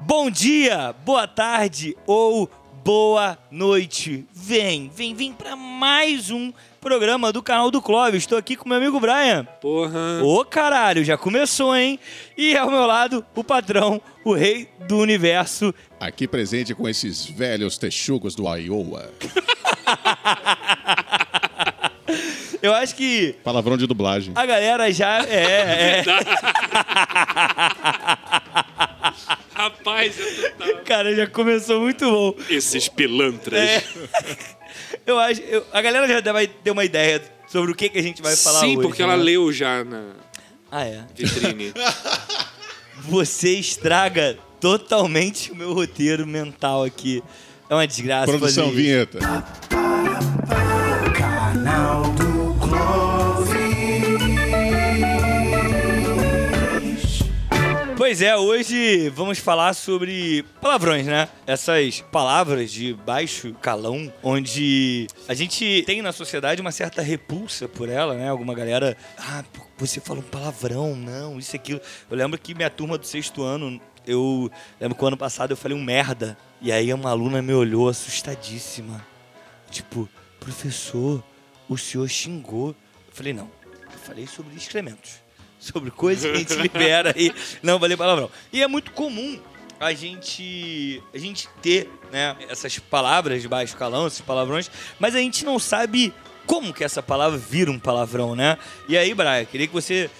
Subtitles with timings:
[0.00, 2.50] Bom dia, boa tarde ou
[2.82, 4.26] boa noite.
[4.32, 8.22] Vem, vem, vem para mais um programa do canal do Clóvis.
[8.22, 9.44] Estou aqui com meu amigo Brian.
[9.60, 10.22] Porra.
[10.22, 11.98] Ô caralho, já começou, hein?
[12.36, 15.74] E ao meu lado, o patrão, o rei do universo.
[16.00, 19.10] Aqui presente com esses velhos texugos do Iowa.
[22.62, 24.34] Eu acho que Palavrão de dublagem.
[24.36, 26.04] a galera já é, é.
[30.08, 30.76] Tô...
[30.86, 32.34] cara, já começou muito bom.
[32.48, 33.58] Esses pilantras.
[33.60, 33.82] É.
[35.06, 38.02] Eu acho, eu- a galera já vai ter uma ideia sobre o que, que a
[38.02, 38.86] gente vai falar Sim, hoje.
[38.88, 39.12] porque né?
[39.12, 40.04] ela leu já na
[40.70, 41.04] Ah, é.
[41.14, 41.72] vitrine.
[43.08, 47.22] Você estraga totalmente o meu roteiro mental aqui.
[47.68, 48.76] É uma desgraça Produção, fazer isso.
[48.76, 49.18] vinheta.
[51.16, 52.04] Canal
[58.10, 61.28] Pois é, hoje vamos falar sobre palavrões, né?
[61.46, 67.88] Essas palavras de baixo calão, onde a gente tem na sociedade uma certa repulsa por
[67.88, 68.28] ela, né?
[68.28, 69.44] Alguma galera, ah,
[69.78, 71.80] você fala um palavrão, não, isso aquilo.
[72.10, 75.56] Eu lembro que minha turma do sexto ano, eu lembro que o ano passado eu
[75.56, 76.36] falei um merda.
[76.60, 79.06] E aí uma aluna me olhou assustadíssima.
[79.70, 80.08] Tipo,
[80.40, 81.22] professor,
[81.68, 82.70] o senhor xingou.
[82.70, 85.29] Eu falei, não, eu falei sobre excrementos.
[85.72, 87.32] Sobre coisas que a gente libera aí.
[87.62, 88.30] Não falei palavrão.
[88.52, 89.38] E é muito comum
[89.78, 95.18] a gente, a gente ter né, essas palavras de baixo calão, esses palavrões, mas a
[95.18, 96.12] gente não sabe
[96.46, 98.58] como que essa palavra vira um palavrão, né?
[98.88, 100.10] E aí, Braia, queria que você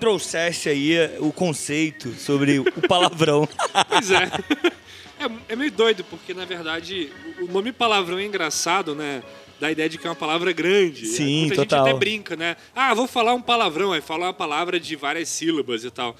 [0.00, 3.48] trouxesse aí o conceito sobre o palavrão.
[3.88, 4.24] pois é.
[4.24, 5.30] é.
[5.48, 9.22] É meio doido, porque na verdade o nome palavrão é engraçado, né?
[9.60, 11.06] Dá a ideia de que é uma palavra grande.
[11.06, 11.78] Sim, Muita total.
[11.80, 12.56] gente até brinca, né?
[12.74, 16.16] Ah, vou falar um palavrão, aí fala uma palavra de várias sílabas e tal.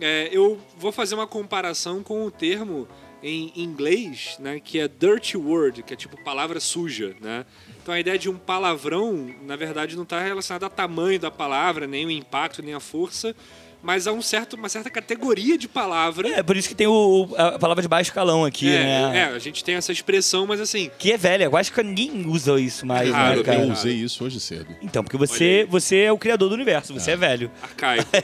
[0.00, 2.88] É, eu vou fazer uma comparação com o termo
[3.22, 7.44] em inglês, né, que é dirty word, que é tipo palavra suja, né?
[7.82, 11.86] Então a ideia de um palavrão, na verdade, não está relacionada ao tamanho da palavra,
[11.86, 13.36] nem o impacto, nem a força,
[13.82, 16.28] mas a um certo, uma certa categoria de palavra.
[16.28, 19.18] É por isso que tem o, o- a palavra de baixo calão aqui, É, né?
[19.18, 22.26] é, a gente tem essa expressão, mas assim, Que é velha, eu acho que ninguém
[22.26, 23.62] usa isso mais, Raro, né, cara?
[23.62, 24.66] Eu usei isso hoje cedo.
[24.82, 27.50] Então, porque você, você é o criador do universo, você é velho.
[27.62, 28.08] arcaico.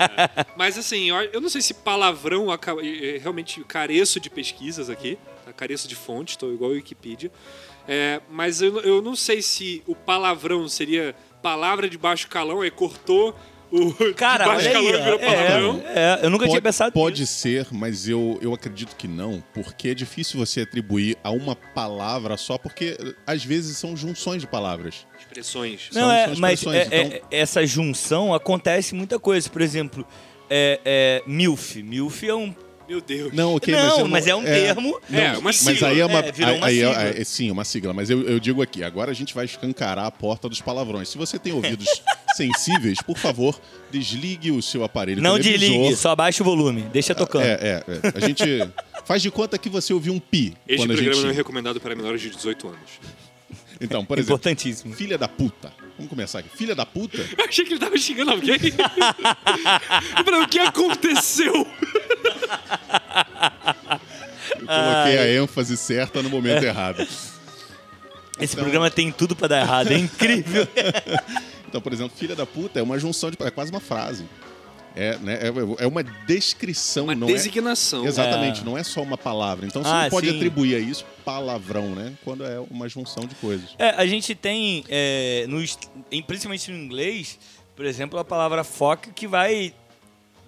[0.00, 0.46] É.
[0.56, 2.46] Mas assim, eu, eu não sei se palavrão
[3.22, 5.52] realmente careço de pesquisas aqui, tá?
[5.52, 7.30] careço de fonte, estou igual a Wikipedia.
[7.88, 12.70] É, mas eu, eu não sei se o palavrão seria palavra de baixo calão, aí
[12.70, 13.34] cortou
[13.70, 14.84] o Cara, de baixo olha aí.
[14.86, 15.82] virou.
[15.86, 17.34] É, é, eu nunca tinha pensado pode nisso.
[17.34, 22.36] ser, mas eu, eu acredito que não, porque é difícil você atribuir a uma palavra
[22.36, 25.06] só, porque às vezes são junções de palavras.
[25.18, 25.88] Expressões.
[25.92, 29.48] Não, são- é, são mas expressões, é- então- é- essa junção acontece muita coisa.
[29.48, 30.06] Por exemplo,
[30.48, 31.82] é, é, MILF.
[31.82, 32.54] MILF é um.
[32.90, 33.32] Meu Deus.
[33.32, 35.00] Não, ok, não, mas, eu mas é um termo.
[35.12, 35.88] É, uma Mas sigla.
[35.90, 36.18] aí é uma.
[36.18, 37.02] É, virou uma aí é- sigla.
[37.20, 37.94] é- sim, uma sigla.
[37.94, 41.08] Mas eu, eu digo aqui, agora a gente vai escancarar a porta dos palavrões.
[41.08, 41.86] Se você tem ouvidos
[42.34, 43.60] sensíveis, por favor,
[43.92, 45.22] desligue o seu aparelho.
[45.22, 46.82] Não desligue, só abaixa o volume.
[46.92, 47.44] Deixa tocando.
[47.44, 48.12] É, é, é.
[48.16, 48.44] A gente
[49.06, 50.56] faz de conta que você ouviu um pi.
[50.66, 51.22] Este quando programa gente...
[51.26, 52.90] não é recomendado para menores de 18 anos.
[53.80, 54.94] Então, por exemplo, Importantíssimo.
[54.94, 55.72] filha da puta.
[56.00, 56.48] Vamos começar aqui.
[56.56, 57.18] Filha da puta?
[57.36, 58.56] Eu achei que ele tava xingando alguém.
[60.18, 61.52] Eu falei, o que aconteceu?
[64.58, 67.02] Eu coloquei a ênfase certa no momento errado.
[67.02, 67.34] Esse
[68.54, 69.92] Então- programa tem tudo pra dar errado.
[69.92, 70.66] É incrível.
[71.70, 73.36] Então, por exemplo, filha da puta é uma junção de.
[73.44, 74.24] É quase uma frase.
[74.96, 78.04] É, né, é, é uma descrição, Uma não designação.
[78.04, 78.08] é.
[78.08, 78.64] Exatamente, É.
[78.64, 79.66] não é só uma palavra.
[79.66, 80.36] Então você Ah, não pode sim.
[80.36, 82.12] atribuir a isso palavrão, né?
[82.24, 83.70] Quando é uma junção de coisas.
[83.78, 85.58] É, a gente tem, é, no,
[86.26, 87.38] principalmente no inglês,
[87.76, 89.72] por exemplo, a palavra fuck que vai,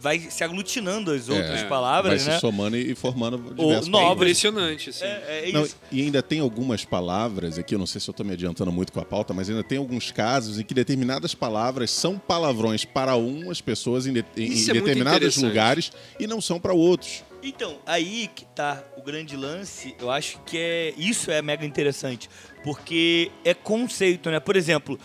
[0.02, 2.34] vai se aglutinando às outras É, palavras, Vai né?
[2.34, 3.88] se somando e formando Ou diversos novas.
[3.88, 4.16] palavras.
[4.16, 5.04] Impressionante, assim.
[5.04, 8.26] É, é Não, e ainda tem algumas palavras aqui, eu não sei se eu estou
[8.26, 11.90] me adiantando muito com a pauta, mas ainda tem alguns casos em que determinadas palavras
[11.92, 16.72] são palavrões para umas pessoas em, de- em- é determinados lugares e não são para
[16.74, 17.22] outros.
[17.40, 22.28] Então, aí que tá o grande lance, eu acho que é isso é mega interessante,
[22.64, 24.38] porque é conceito, né?
[24.40, 24.98] Por exemplo,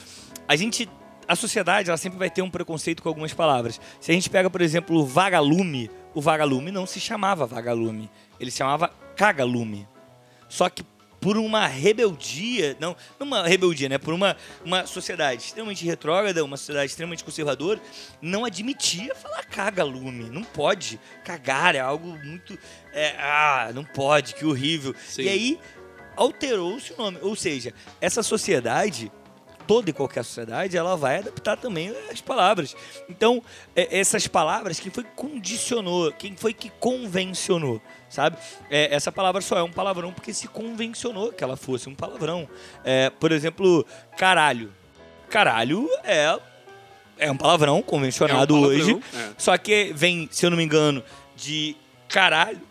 [0.47, 0.87] a gente
[1.27, 3.79] a sociedade ela sempre vai ter um preconceito com algumas palavras.
[3.99, 8.09] Se a gente pega, por exemplo, o vagalume, o vagalume não se chamava vagalume,
[8.39, 9.87] ele se chamava cagalume.
[10.47, 10.83] Só que
[11.19, 13.97] por uma rebeldia, não, não uma rebeldia, né?
[13.97, 17.81] Por uma, uma sociedade extremamente retrógrada, uma sociedade extremamente conservadora,
[18.21, 20.29] não admitia falar caga-lume.
[20.29, 20.99] Não pode.
[21.25, 22.57] Cagar é algo muito.
[22.93, 24.93] é, ah, não pode, que horrível.
[25.07, 25.23] Sim.
[25.23, 25.59] E aí
[26.15, 27.17] alterou-se o nome.
[27.21, 29.11] Ou seja, essa sociedade
[29.67, 32.75] toda e qualquer sociedade, ela vai adaptar também as palavras.
[33.09, 33.43] Então,
[33.75, 38.37] é, essas palavras, quem foi que condicionou, quem foi que convencionou, sabe?
[38.69, 42.47] É, essa palavra só é um palavrão porque se convencionou que ela fosse um palavrão.
[42.83, 43.85] É, por exemplo,
[44.17, 44.73] caralho.
[45.29, 46.39] Caralho é,
[47.17, 49.01] é um palavrão convencionado É um palavrão, hoje.
[49.13, 49.29] é.
[49.37, 51.03] Só que vem, se eu não me engano,
[51.35, 51.75] de
[52.07, 52.61] caralho,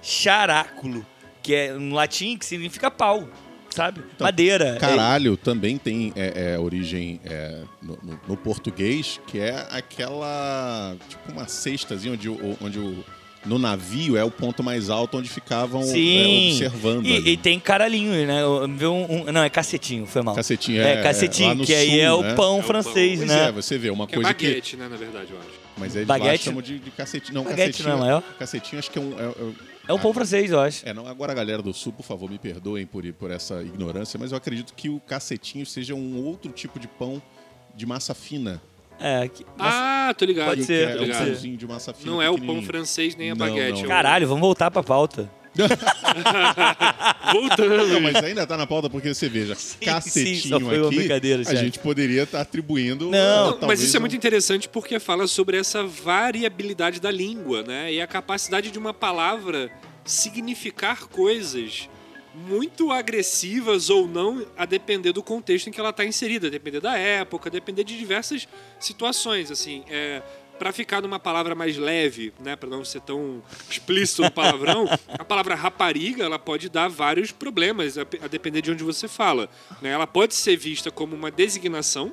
[0.00, 1.04] charáculo,
[1.42, 3.28] que é um latim que significa pau,
[3.70, 4.00] sabe?
[4.18, 4.76] Madeira.
[4.80, 10.96] Caralho também tem é, é, origem é, no, no- no português, que é aquela.
[11.08, 13.04] Tipo uma cestazinha onde, o- onde o,
[13.46, 16.48] no navio é o ponto mais alto onde ficavam é, Sim.
[16.50, 17.06] observando.
[17.06, 18.44] E, e tem caralhinho, né?
[18.46, 20.34] Um- um- não, é cacetinho, foi mal.
[20.34, 22.34] Cacetinho, É, é, cacetinho, lá no que aí sul, é o né?
[22.34, 23.48] pão É o francês, Pois né?
[23.48, 24.46] é, você vê, uma Que é coisa que.
[24.46, 25.60] baguete, né, na verdade, eu acho.
[25.78, 26.44] Mas eles lá Baguete?
[26.44, 27.34] chamam de, de cacetinho.
[27.36, 27.88] Não, Baguete cacetinho.
[27.88, 28.22] não é maior?
[28.38, 29.14] Cacetinho acho que é um.
[29.90, 30.88] É, é- É um pão francês, eu acho.
[30.88, 34.18] é, não, agora a galera do sul, por favor, me perdoem por, por essa ignorância,
[34.18, 37.20] mas eu acredito que o cacetinho seja um outro tipo de pão
[37.74, 38.60] de massa fina.
[38.98, 40.48] É, que- mas- Ah, tô ligado.
[40.48, 41.24] Pode ser, é tô um ligado.
[41.26, 42.10] pãozinho de massa fina.
[42.12, 42.66] Não é o pão pequenininho.
[42.66, 43.72] francês nem a Não, baguete.
[43.72, 43.80] não.
[43.80, 45.30] é o- Caralho, vamos voltar pra pauta.
[47.32, 47.88] Voltando.
[47.88, 50.96] Não, mas ainda tá na pauta porque você veja, cacetinho sim, só foi uma aqui,
[50.96, 51.56] brincadeira, a chefe.
[51.56, 53.10] gente poderia estar atribuindo...
[53.10, 57.62] Não, ah, Não, mas isso é muito interessante porque fala sobre essa variabilidade da língua,
[57.62, 57.92] né?
[57.92, 59.70] E a capacidade de uma palavra
[60.04, 61.88] significar coisas
[62.34, 66.80] muito agressivas ou não, a depender do contexto em que ela está inserida, a depender
[66.80, 68.46] da época, a depender de diversas
[68.78, 69.82] situações, assim.
[69.88, 70.22] É,
[70.60, 75.24] para ficar numa palavra mais leve, né, para não ser tão explícito no palavrão, a
[75.24, 79.48] palavra rapariga ela pode dar vários problemas a, a depender de onde você fala.
[79.80, 79.88] Né?
[79.88, 82.12] Ela pode ser vista como uma designação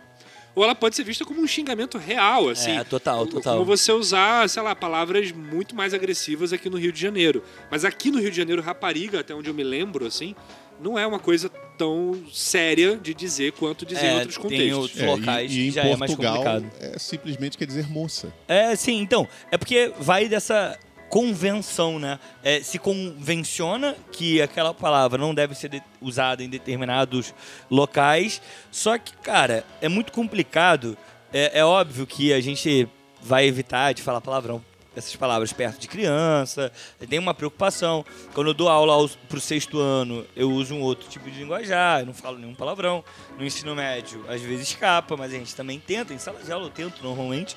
[0.55, 2.77] ou ela pode ser vista como um xingamento real, assim.
[2.77, 3.55] É, total, total.
[3.57, 7.43] Como você usar, sei lá, palavras muito mais agressivas aqui no Rio de Janeiro.
[7.69, 10.35] Mas aqui no Rio de Janeiro, rapariga, até onde eu me lembro, assim,
[10.79, 14.77] não é uma coisa tão séria de dizer quanto dizer em É, outros tem contextos.
[14.77, 16.71] outros- É, locais e, e que em já é mais Portugal complicado.
[16.79, 18.33] é simplesmente quer dizer moça.
[18.47, 19.27] É, sim, então.
[19.51, 20.77] É porque vai dessa
[21.09, 22.19] convenção, né?
[22.43, 27.33] É, se convenciona que aquela palavra não deve ser de- usada em determinados
[27.71, 28.41] locais.
[28.71, 30.97] Só que, cara, é muito complicado.
[31.33, 32.87] É, é óbvio que a gente
[33.21, 34.63] vai evitar de falar palavrão.
[34.97, 36.71] Essas palavras perto de criança,
[37.07, 38.03] tem uma preocupação.
[38.33, 41.99] Quando eu dou aula aos, pro sexto ano, eu uso um outro tipo de linguajar,
[41.99, 43.03] eu não falo nenhum palavrão.
[43.37, 46.13] No ensino médio, às vezes escapa, mas a gente também tenta.
[46.13, 47.55] Em sala de aula eu tento normalmente.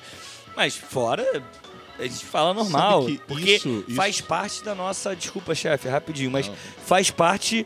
[0.55, 1.25] Mas fora,
[1.97, 3.05] a gente fala normal.
[3.27, 5.15] Porque isso- isso- faz parte da nossa.
[5.15, 6.55] Desculpa, chefe, rapidinho, mas Não.
[6.85, 7.65] faz parte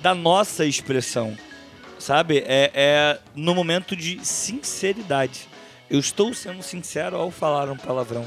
[0.00, 1.34] da nossa expressão.
[1.98, 2.44] Sabe?
[2.46, 5.48] É, é no momento de sinceridade.
[5.90, 8.24] Eu estou sendo sincero ao falar um palavrão.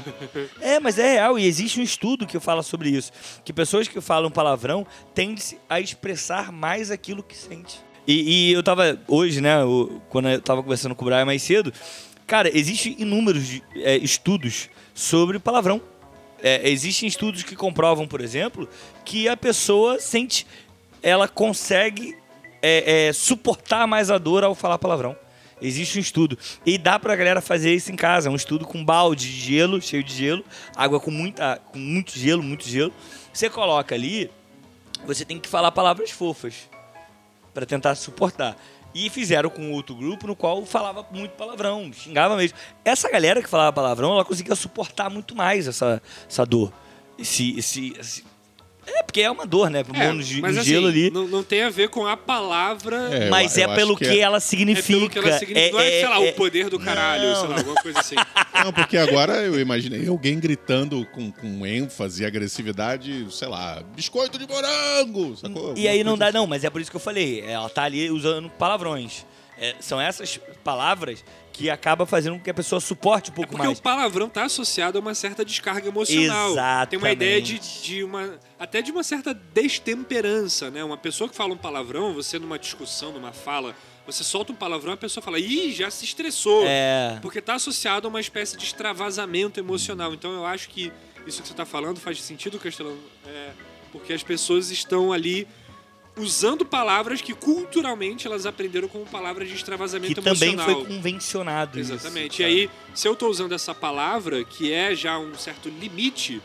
[0.60, 3.10] É, mas é real e existe um estudo que fala sobre isso.
[3.44, 7.80] Que pessoas que falam palavrão tendem a expressar mais aquilo que sente.
[8.06, 11.42] E, e eu tava hoje, né, o- quando eu tava conversando com o Brian mais
[11.42, 11.72] cedo,
[12.26, 15.80] cara, existem inúmeros de- é, estudos sobre palavrão.
[16.40, 18.68] É, existem estudos que comprovam, por exemplo,
[19.04, 20.46] que a pessoa sente,
[21.02, 22.16] ela consegue
[22.62, 25.16] é, é, suportar mais a dor ao falar palavrão.
[25.60, 26.38] Existe um estudo.
[26.64, 28.28] E dá pra galera fazer isso em casa.
[28.28, 30.44] É um estudo com balde de gelo, cheio de gelo,
[30.76, 32.92] água com, muita, com muito gelo, muito gelo.
[33.32, 34.30] Você coloca ali,
[35.06, 36.68] você tem que falar palavras fofas
[37.52, 38.56] para tentar suportar.
[38.94, 42.56] E fizeram com outro grupo no qual falava muito palavrão, xingava mesmo.
[42.84, 46.72] Essa galera que falava palavrão, ela conseguia suportar muito mais essa, essa dor.
[47.18, 48.24] Esse, esse, esse-
[48.94, 49.80] É, porque é uma dor, né?
[49.94, 51.10] É, no, mas no assim, gelo ali.
[51.10, 52.96] Não, não tem a ver com a palavra.
[53.12, 54.86] É, mas eu- é eu pelo acho que, que é- ela É significa.
[54.98, 55.72] pelo que ela significa.
[55.72, 58.14] não é, sei lá, é- o poder do caralho, sei lá, alguma coisa assim.
[58.64, 64.36] Não, porque agora eu imaginei alguém gritando com, com ênfase e agressividade, sei lá, biscoito
[64.38, 65.74] de morango, sacou?
[65.76, 67.40] E aí não dá, não, mas é por isso que eu falei.
[67.46, 69.24] Ela tá ali usando palavrões.
[69.60, 73.66] É, são essas palavras que acaba fazendo com que a pessoa suporte um pouco Porque
[73.66, 73.78] mais.
[73.78, 76.54] o palavrão tá associado a uma certa descarga emocional.
[76.88, 77.82] Tem uma ideia de, Exatamente.
[77.82, 78.38] de uma.
[78.58, 80.84] até de uma certa destemperança, né?
[80.84, 83.74] Uma pessoa que fala um palavrão, você numa discussão, numa fala,
[84.06, 86.62] você solta um palavrão, a pessoa fala, ih, já se estressou.
[86.64, 87.18] É.
[87.20, 90.14] Porque tá associado a uma espécie de extravasamento emocional.
[90.14, 90.92] Então eu acho que
[91.26, 93.50] isso que você tá falando faz sentido, Castelano, é,
[93.90, 95.46] porque as pessoas estão ali
[96.18, 100.84] usando palavras que culturalmente elas aprenderam como palavras de Que extravasamento também emocional.
[100.84, 101.78] foi convencionado.
[101.80, 102.42] isso, Exatamente.
[102.42, 102.60] e sabe?
[102.62, 106.40] aí, se eu tô usando essa palavra, que é já um certo limite,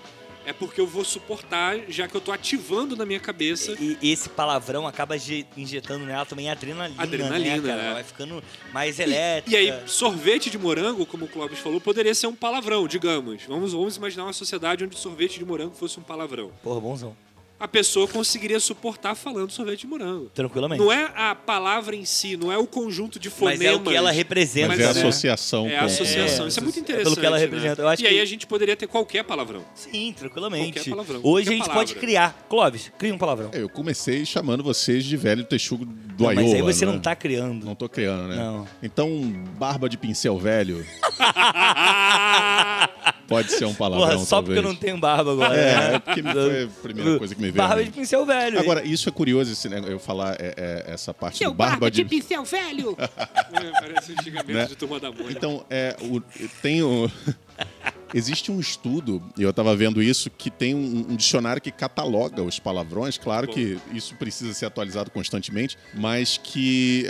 [0.45, 3.71] é porque eu vou suportar, já que eu tô ativando na minha cabeça.
[3.79, 5.15] E e esse palavrão acaba
[5.55, 7.01] injetando nela também adrenalina.
[7.01, 7.81] Adrenalina, né, cara?
[7.81, 7.93] é.
[7.93, 9.57] Vai ficando mais E, elétrica.
[9.57, 13.43] e aí, sorvete de morango, como o Clóvis falou, poderia ser um palavrão, digamos.
[13.47, 16.51] Vamos, vamos imaginar uma sociedade onde sorvete de morango fosse um palavrão.
[16.61, 17.15] Porra, bonzão.
[17.63, 20.29] A pessoa conseguiria suportar falando sorvete de morango.
[20.33, 20.81] Tranquilamente.
[20.83, 23.65] Não é a palavra em si, não é o conjunto de Mas fonemas.
[23.65, 24.99] é o que ela representa, Mas Mas é a né?
[24.99, 25.83] associação É com...
[25.83, 26.45] a associação.
[26.45, 27.03] É, Isso é muito é interessante.
[27.05, 27.41] pelo que ela né?
[27.43, 27.81] representa.
[27.81, 29.63] Eu acho e aí que- a gente poderia ter qualquer palavrão.
[29.75, 30.73] Sim, tranquilamente.
[30.73, 31.73] Qualquer palavrão, Hoje qualquer a gente palavra.
[31.87, 32.45] pode criar.
[32.49, 33.49] Clóvis, cria um palavrão.
[33.53, 36.43] Eu comecei chamando vocês de velho texugo do Não, Iowa.
[36.43, 36.91] mas aí você né?
[36.91, 37.65] não tá criando.
[37.65, 38.35] Não tô criando, né?
[38.35, 38.67] Não.
[38.83, 39.09] Então,
[39.57, 40.85] barba de pincel velho
[43.27, 44.57] pode ser um palavrão, Porra, só porque talvez.
[44.57, 45.55] eu não tenho barba agora.
[45.55, 45.95] É, né?
[45.95, 47.67] é porque foi a primeira coisa que me veio.
[47.67, 48.59] Barba de pincel velho.
[48.59, 51.89] Agora, isso é curioso, esse, né, eu falar é, é, essa parte Seu do barba,
[51.89, 52.03] de...
[52.05, 52.95] pincel velho!
[52.99, 54.65] é, parece um xingamento Né?
[54.65, 55.31] de turma da Mônica.
[55.31, 56.21] Então, é, o,
[56.61, 57.09] tem o...
[58.13, 62.43] Existe um estudo, e eu estava vendo isso, que tem um, um dicionário que cataloga
[62.43, 63.17] os palavrões.
[63.17, 67.07] Claro que isso precisa ser atualizado constantemente, mas que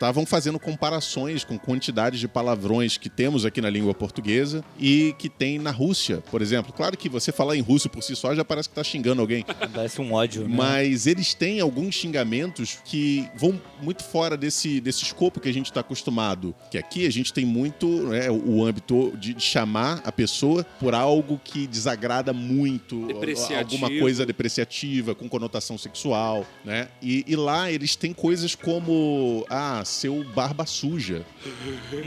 [0.00, 5.28] estavam fazendo comparações com quantidades de palavrões que temos aqui na língua portuguesa e que
[5.28, 6.72] tem na Rússia, por exemplo.
[6.72, 9.44] Claro que você falar em russo por si só já parece que está xingando alguém.
[9.74, 10.54] Parece um ódio, né?
[10.56, 15.66] Mas eles têm alguns xingamentos que vão muito fora desse, desse escopo que a gente
[15.66, 16.54] está acostumado.
[16.70, 21.38] Que aqui a gente tem muito né, o âmbito de chamar a pessoa por algo
[21.42, 23.84] que desagrada muito, Depreciativo.
[23.84, 26.88] alguma coisa depreciativa, com conotação sexual, né?
[27.02, 31.24] E, e lá eles têm coisas como, ah, seu barba suja.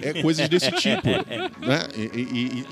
[0.02, 1.08] É coisas desse tipo,
[1.66, 1.88] né?
[1.96, 2.66] E, e-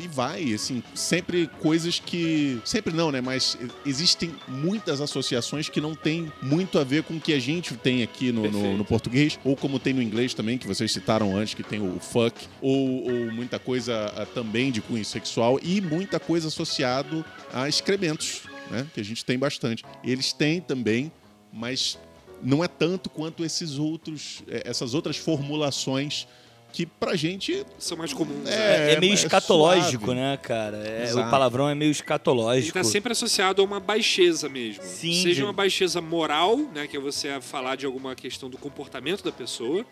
[0.00, 2.60] e- e- vai, assim, sempre coisas que...
[2.64, 3.20] Sempre não, né?
[3.20, 7.74] Mas existem muitas associações que não têm muito a ver com o que a gente
[7.76, 11.36] tem aqui no, no- no português, ou como tem no inglês também, que vocês citaram
[11.36, 15.80] antes, que tem o fuck, ou, ou muita coisa ah, também de cunho sexual, e
[15.80, 18.86] muita coisa associado a excrementos, né?
[18.94, 19.82] Que a gente tem bastante.
[20.04, 21.10] Eles têm também,
[21.52, 21.98] mas
[22.42, 26.26] não é tanto quanto esses outros, eh, essas outras formulações
[26.72, 28.44] que pra gente São mais comuns.
[28.44, 28.90] né?
[28.90, 30.20] É, é- meio é escatológico, suave.
[30.20, 30.78] né, cara?
[30.78, 32.66] É, o palavrão é meio Ele escatológico.
[32.78, 34.82] está sempre associado a uma baixeza mesmo.
[34.82, 38.56] Sim, Seja de- uma baixeza moral, né, que é você falar de alguma questão do
[38.56, 39.84] comportamento da pessoa,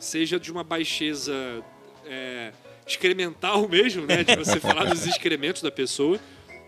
[0.00, 1.34] seja de uma baixeza
[2.08, 2.52] é,
[2.86, 6.18] excremental mesmo, né, de você falar dos excrementos da pessoa,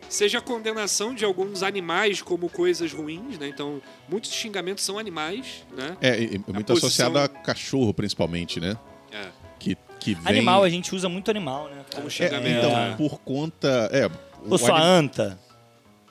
[0.08, 3.48] seja a condenação de alguns animais como coisas ruins, né?
[3.48, 5.96] Então, muitos xingamentos são animais, né?
[6.00, 8.76] é, é- é muito posição- associado a cachorro, principalmente, né?
[9.12, 9.26] É.
[9.58, 10.22] Que, que vem...
[10.26, 11.84] Animal, a gente usa muito animal, né?
[11.94, 12.58] Como É, xingamento.
[12.66, 12.94] então, É.
[12.96, 13.88] por conta...
[13.92, 15.38] É, o Ou sua anim- anta.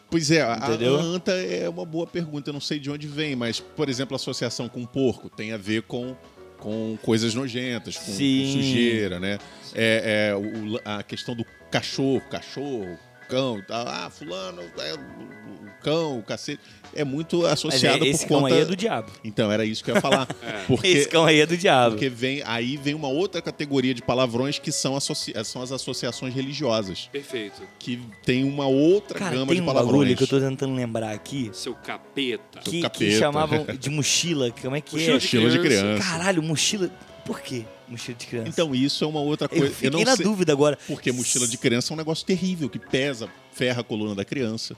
[0.09, 0.95] Pois é, a, a Entendeu?
[0.97, 4.17] anta é uma boa pergunta, eu não sei de onde vem, mas, por exemplo, a
[4.17, 6.15] associação com porco tem a ver com,
[6.59, 9.37] com coisas nojentas, com, com sujeira, né?
[9.75, 12.97] É, é, o- a questão do cachorro, cachorro,
[13.27, 16.59] cão, tá, ah, fulano, é, o cão, o cacete,
[16.95, 18.55] é muito Mas é, associado esse por cão conta...
[18.55, 19.11] aí é do diabo.
[19.23, 20.25] Então, era isso que eu ia falar.
[20.67, 20.87] Porque...
[20.87, 21.91] Esse cão aí é do diabo.
[21.95, 26.33] Porque vem, aí vem uma outra categoria de palavrões que são, associ- são as associações
[26.33, 27.61] religiosas, Perfeito.
[27.79, 29.91] que tem uma outra Cara, gama tem de um palavrões.
[29.93, 31.49] bagulho que eu tô tentando lembrar aqui.
[31.53, 32.61] Seu capeta.
[32.63, 33.11] Seu Que, que capeta.
[33.19, 34.51] chamavam de mochila.
[34.61, 35.19] Como é que Mochila é?
[35.19, 36.03] de Mochila de criança.
[36.03, 36.89] Caralho, mochila.
[37.27, 37.63] Por quê?
[37.87, 38.49] Mochila de criança.
[38.49, 39.73] Então, isso é uma outra eu coisa.
[39.73, 40.77] fiquei não na sei, dúvida agora.
[40.87, 44.75] Porque mochila de criança é um negócio terrível, que pesa, ferra a coluna da criança.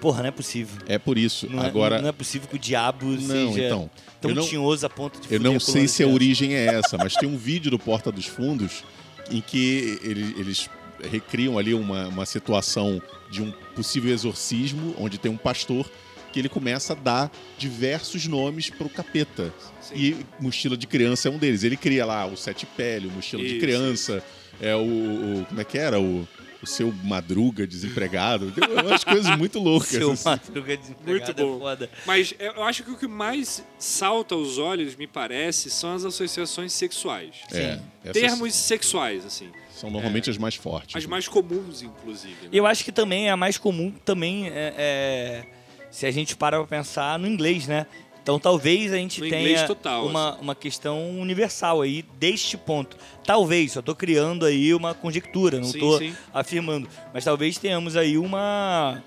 [0.00, 0.82] Porra, não é possível.
[0.86, 1.48] É por isso.
[1.48, 4.46] Não, Agora, é, não é possível que o diabo Não, seja então, tão eu não-
[4.46, 7.36] tinhoso a ponto de eu não sei se a origem é essa, mas tem um
[7.36, 8.82] vídeo do Porta dos Fundos
[9.30, 10.68] em que ele- eles
[11.10, 13.00] recriam ali uma, uma situação
[13.30, 15.88] de um possível exorcismo, onde tem um pastor
[16.32, 19.52] que ele começa a dar diversos nomes pro capeta.
[19.80, 19.94] Sim.
[19.96, 21.62] E mochila de criança é um deles.
[21.62, 24.24] Ele cria lá o sete pele, o mochila de Isso, criança,
[24.60, 26.00] é o, o- Como é que era?
[26.00, 26.26] O,
[26.62, 28.52] o seu madruga desempregado.
[28.52, 29.88] Tem umas coisas muito loucas.
[29.90, 30.24] Seu assim.
[30.28, 31.56] madruga desempregado Muito bom.
[31.56, 31.90] é foda.
[32.06, 36.04] Mas é, eu acho que o que mais salta aos olhos, me parece, são as
[36.04, 37.34] associações sexuais.
[37.52, 39.48] É, essas Termos sexuais, assim.
[39.74, 40.94] São normalmente as mais fortes.
[40.94, 42.36] As mais comuns, inclusive.
[42.44, 42.48] né?
[42.52, 45.44] Eu acho que também é a mais comum também é, é,
[45.92, 47.86] se a gente para pra pensar no inglês, né?
[48.22, 52.96] Então talvez a gente No tenha total, uma, uma questão universal aí deste ponto.
[53.24, 55.64] Talvez, só tô criando aí uma conjectura, não
[55.98, 56.14] sim.
[56.32, 56.88] afirmando.
[57.12, 59.02] Mas talvez tenhamos aí uma,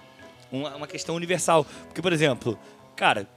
[0.52, 1.66] uma, uma questão universal.
[1.86, 2.60] Porque, por exemplo,
[2.96, 3.28] cara,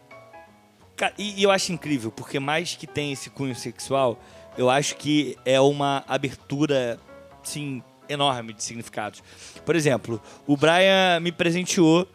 [0.97, 4.19] ca- e, e eu acho incrível, porque mais que tem esse cunho sexual,
[4.57, 6.99] eu acho que é uma abertura,
[7.45, 9.23] sim, enorme de significados.
[9.64, 12.07] Por exemplo, o Brian me presenteou.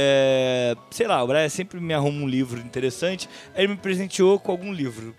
[0.00, 3.28] É, sei lá, o Brian sempre me arruma um livro interessante.
[3.52, 5.12] aí Ele me presenteou com algum livro.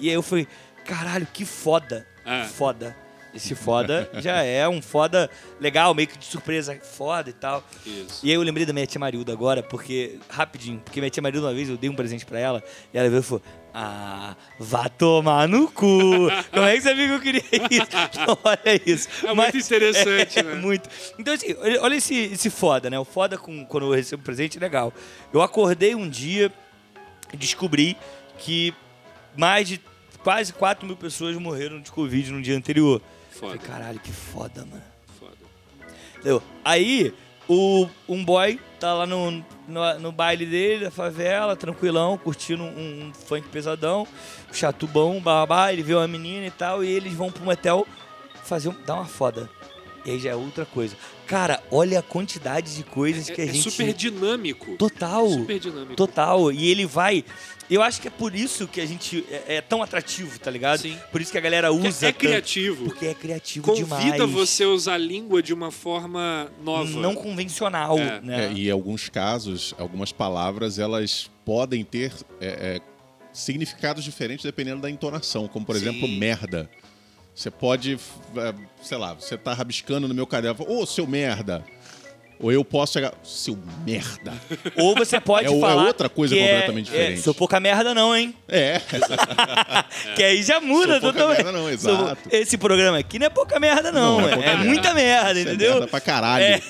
[0.00, 0.48] E aí eu falei,
[0.84, 2.04] caralho, que foda.
[2.26, 2.44] É.
[2.44, 2.96] Foda.
[3.34, 5.30] Esse foda já é um foda
[5.60, 7.62] legal, meio que de surpresa, foda e tal.
[7.84, 8.24] Isso.
[8.24, 11.46] E aí eu lembrei da minha tia Marilda agora, porque, rapidinho, porque minha tia Marilda
[11.46, 13.42] uma vez eu dei um presente pra ela e ela veio e falou:
[13.74, 16.28] Ah, vá tomar no cu.
[16.52, 17.88] Como é que você viu que eu queria isso?
[18.20, 19.08] Então, olha isso.
[19.26, 20.54] É muito interessante, é, né?
[20.54, 20.88] Muito.
[21.18, 22.98] Então, assim, olha esse, esse foda, né?
[22.98, 24.92] O foda com, quando eu recebo presente é legal.
[25.32, 26.52] Eu acordei um dia
[27.32, 27.96] e descobri
[28.38, 28.74] que
[29.36, 29.80] mais de
[30.22, 33.00] quase 4 mil pessoas morreram de Covid no dia anterior.
[33.38, 33.56] Foda.
[33.56, 34.82] Falei, caralho, que foda, mano.
[35.18, 35.36] Foda.
[36.14, 36.42] Entendeu?
[36.64, 37.14] Aí,
[37.48, 39.30] o, um boy tá lá no,
[39.66, 44.06] no, no baile dele, da favela, tranquilão, curtindo um, um funk pesadão,
[44.52, 47.86] chatubão, babá, ele vê uma menina e tal, e eles vão pro motel
[48.44, 49.48] fazer um, dar uma foda.
[50.08, 50.96] E aí já é outra coisa.
[51.26, 53.70] Cara, olha a quantidade de coisas que a É, é gente...
[53.70, 54.76] super dinâmico.
[54.76, 55.28] Total.
[55.28, 55.94] Super dinâmico.
[55.96, 56.50] Total.
[56.50, 57.22] E ele vai.
[57.70, 60.80] Eu acho que é por isso que a gente é, é tão atrativo, tá ligado?
[60.80, 60.96] Sim.
[61.12, 62.06] Por isso que a galera Porque usa.
[62.06, 62.20] é tanto.
[62.20, 62.84] criativo.
[62.86, 64.30] Porque é criativo Convida demais.
[64.30, 66.88] você a usar a língua de uma forma nova.
[66.98, 68.20] Não convencional, É.
[68.22, 68.46] né?
[68.46, 72.10] É, e em alguns casos, algumas palavras, elas podem ter
[72.40, 72.80] é, é,
[73.34, 75.46] significados diferentes dependendo da entonação.
[75.46, 75.82] Como, por Sim.
[75.82, 76.70] exemplo, merda.
[77.38, 77.96] Você pode,
[78.36, 81.64] é, sei lá, você tá rabiscando no meu caderno, ô, seu merda.
[82.40, 84.32] Ou eu posso chegar, seu merda.
[84.76, 85.86] Ou você pode É é falar.
[85.86, 87.20] outra coisa é- completamente é, diferente.
[87.22, 88.34] sou pouca merda, não, hein?
[88.48, 88.80] É,
[90.16, 91.44] Que aí já muda Sou pouca totalmente.
[91.44, 92.28] merda, não, Sou- exato.
[92.30, 94.20] Esse programa aqui não é pouca merda, não.
[94.20, 94.64] Não, é é merda.
[94.64, 95.72] muita merda, isso é entendeu?
[95.74, 96.44] merda pra caralho.
[96.44, 96.60] É.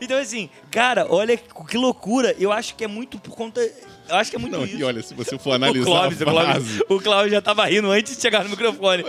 [0.00, 2.34] Então, assim, cara, olha que loucura.
[2.38, 3.60] Eu acho que é muito por conta.
[4.08, 4.76] Eu acho que é muito Não, isso.
[4.76, 7.64] e olha, se você for o analisar Clóvis, o Clóvis, frase, o Clóvis já tava
[7.66, 9.02] rindo antes de chegar no microfone.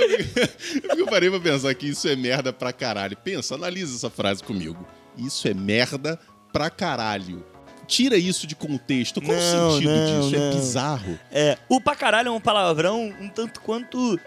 [0.98, 3.18] eu parei pra pensar que isso é merda pra caralho.
[3.18, 4.86] Pensa, analisa essa frase comigo.
[5.18, 6.20] Isso é merda
[6.52, 7.44] pra caralho.
[7.88, 9.22] Tira isso de contexto.
[9.22, 10.36] Qual Não, o sentido não, disso?
[10.36, 11.20] É bizarro.
[11.32, 14.20] É, o pra caralho é um palavrão um tanto quanto.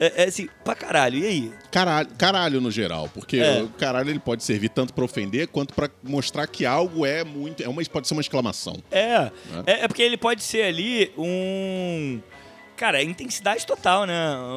[0.00, 1.18] É, é assim, pra caralho.
[1.18, 1.52] E aí?
[1.70, 3.62] Caralho, caralho no geral, porque É.
[3.62, 7.62] o caralho ele pode servir tanto pra ofender quanto pra mostrar que algo é muito,
[7.62, 8.76] é uma pode ser uma exclamação.
[8.90, 9.30] É,
[9.66, 12.18] é, é porque ele pode ser ali um.
[12.76, 14.14] Cara, é intensidade total, né?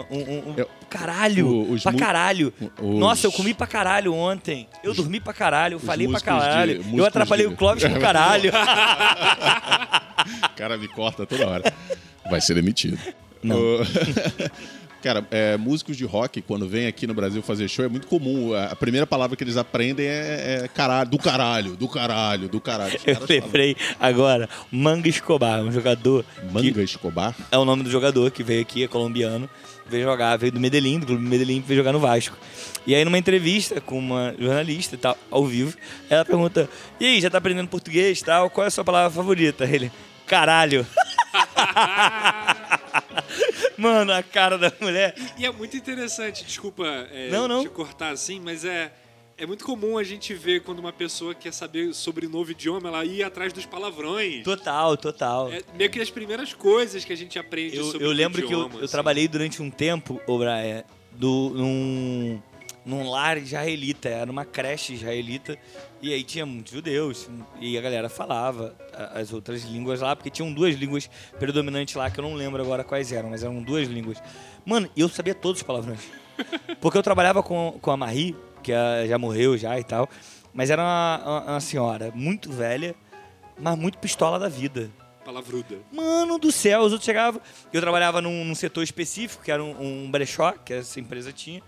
[0.10, 2.54] Um, um- um- Eu- caralho, o- os pra caralho.
[2.82, 4.66] os- Nossa, eu comi pra caralho ontem.
[4.82, 6.86] Eu dormi pra caralho, eu os falei pra músicos de- caralho.
[6.96, 8.50] eu atrapalhei de- o Clóvis pra caralho.
[10.46, 11.74] O cara me corta toda hora.
[12.30, 12.98] Vai ser demitido.
[13.44, 13.58] Não.
[15.04, 18.54] Cara, é, músicos de rock, quando vêm aqui no Brasil fazer show, é muito comum.
[18.54, 22.98] A primeira palavra que eles aprendem é, é caralho, do caralho, do caralho, do caralho.
[23.06, 26.24] Eu lembrei agora, Manga Escobar, um jogador.
[26.24, 27.36] que- Manga Escobar?
[27.52, 29.50] é o nome do jogador que veio aqui, é colombiano,
[29.90, 32.38] veio jogar, veio do Medellín, do clube Medellín, veio jogar no Vasco.
[32.88, 35.76] E aí, numa entrevista com uma jornalista e tal, ao vivo,
[36.10, 38.50] ela pergunta: E aí, já tá aprendendo português e tal?
[38.50, 39.66] Qual é a sua palavra favorita?
[39.66, 39.92] Ele,
[40.26, 40.88] caralho.
[43.78, 45.16] Mano, a cara da mulher.
[45.38, 47.64] E é muito interessante, desculpa é, Não, não.
[47.64, 48.92] te cortar assim, mas é,
[49.38, 53.04] é muito comum a gente ver quando uma pessoa quer saber sobre novo idioma, ela
[53.06, 54.44] ir atrás dos palavrões.
[54.44, 55.52] Total, total.
[55.52, 58.70] É meio que as primeiras coisas que a gente aprende Eu, sobre eu lembro idioma,
[58.70, 58.92] que eu, eu assim.
[58.92, 62.42] trabalhei durante um tempo, ô Brian, do, num,
[62.86, 65.58] num lar israelita, era uma creche israelita,
[66.02, 68.76] e aí tinha muitos judeus, e a galera falava
[69.14, 72.84] as outras línguas lá, porque tinham duas línguas predominantes lá, que eu não lembro agora
[72.84, 74.22] quais eram, mas eram duas línguas.
[74.66, 76.00] Mano, eu sabia todos os palavrões.
[76.82, 80.10] Porque eu trabalhava com, com a Marie, que ela já morreu já e tal,
[80.54, 82.96] mas era uma, uma- uma senhora muito velha,
[83.58, 84.90] mas muito pistola da vida.
[85.24, 85.78] Palavruda.
[85.92, 87.40] Mano do céu, os outros chegavam.
[87.72, 91.62] Eu trabalhava num, num setor específico, que era um, um brechó, que essa empresa tinha.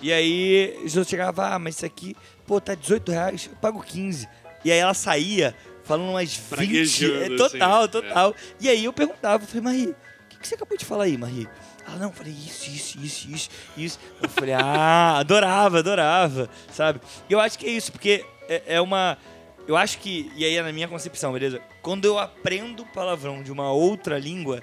[0.00, 3.82] E aí os outros chegavam, ah, mas isso aqui, pô, tá 18 reais, eu pago
[3.82, 4.28] 15.
[4.64, 6.48] E aí ela saía falando umas 20.
[6.48, 8.34] Praguejando, É, total, assim, total.
[8.60, 9.94] E aí eu perguntava, eu falei, Marie, o
[10.28, 11.48] que, você acabou de falar aí, Marie?
[11.86, 13.98] Ela, não, eu falei isso, isso, isso, isso, isso.
[14.22, 17.00] Eu falei, ah, adorava, adorava, sabe?
[17.28, 19.18] E eu acho que é isso, porque é, é uma.
[19.66, 21.60] Eu acho que, e aí é na minha concepção, beleza?
[21.82, 24.62] Quando eu aprendo palavrão de uma outra língua,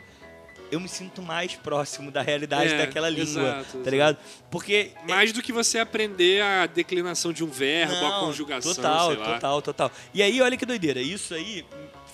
[0.71, 4.17] eu me sinto mais próximo da realidade É, daquela língua, exato, tá ligado?
[4.51, 9.15] Porque Mais do que você aprender a declinação de um verbo, a Não, conjugação, Total,
[9.15, 9.91] total, total.
[10.13, 11.01] E aí, olha que doideira.
[11.01, 11.65] Isso aí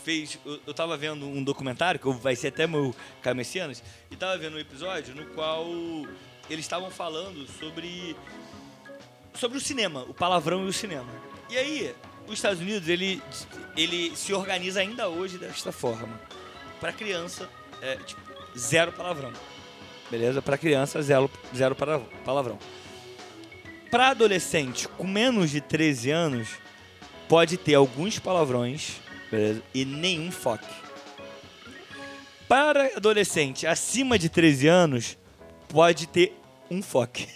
[0.03, 0.37] fez.
[0.45, 2.93] Eu, eu tava vendo um documentário, que vai ser até meu
[3.35, 5.65] Messias, e tava vendo um episódio no qual
[6.49, 8.15] eles estavam falando sobre.
[9.33, 11.09] sobre o cinema, o palavrão e o cinema.
[11.49, 11.95] E aí,
[12.27, 13.21] os Estados Unidos, ele,
[13.75, 16.19] ele se organiza ainda hoje desta forma.
[16.79, 17.49] Pra criança,
[17.81, 18.21] é, tipo,
[18.57, 19.31] zero palavrão.
[20.11, 20.41] Beleza?
[20.41, 22.57] Pra criança, zero, zero para- palavrão.
[23.89, 26.49] Pra adolescente com menos de 13 anos,
[27.29, 28.93] pode ter alguns palavrões
[29.31, 29.61] beleza?
[29.73, 30.67] e nenhum foque.
[32.47, 35.17] Para adolescente acima de 13 anos,
[35.69, 36.37] pode ter
[36.69, 37.27] um foque.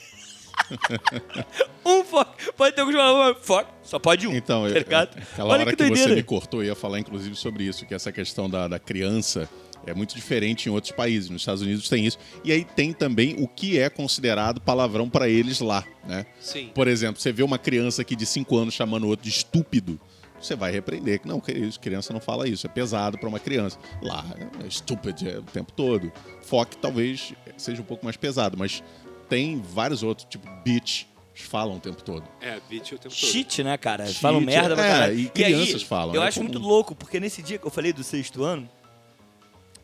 [1.85, 2.51] um fuck.
[2.53, 3.69] Pode ter alguns palavrões, fuck.
[3.83, 4.35] Só pode um.
[4.35, 5.17] Então, tá eu- ligado?
[5.17, 7.93] aquela Olha hora que que, você me cortou, eu ia falar inclusive sobre isso, que
[7.93, 9.49] essa questão da, da criança
[9.85, 11.29] é muito diferente em outros países.
[11.29, 12.17] Nos Estados Unidos tem isso.
[12.43, 16.25] E aí tem também o que é considerado palavrão para eles lá, né?
[16.39, 16.71] Sim.
[16.73, 19.99] Por exemplo, você vê uma criança aqui de 5 anos chamando o outro de estúpido,
[20.39, 21.41] você vai repreender que não,
[21.81, 23.79] criança não fala isso, é pesado para uma criança.
[24.01, 24.23] Lá,
[24.63, 26.11] é stupid é o tempo todo.
[26.41, 28.83] Foque talvez seja um pouco mais pesado, mas
[29.27, 32.23] tem vários outros, tipo bitch, falam o tempo todo.
[32.41, 33.13] É, beat o tempo todo.
[33.13, 34.05] Shit, né, cara?
[34.05, 35.19] Shit, falam merda pra é, caralho.
[35.19, 36.51] e crianças falam, Eu é acho comum.
[36.51, 38.69] muito louco, porque nesse dia que eu falei do sexto ano,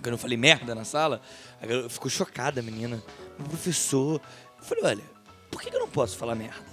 [0.03, 1.21] quando eu falei merda na sala,
[1.61, 3.01] a garota ficou chocada, a menina.
[3.39, 4.21] Meu professor.
[4.59, 5.03] Eu falei, olha,
[5.49, 6.71] por que eu não posso falar merda?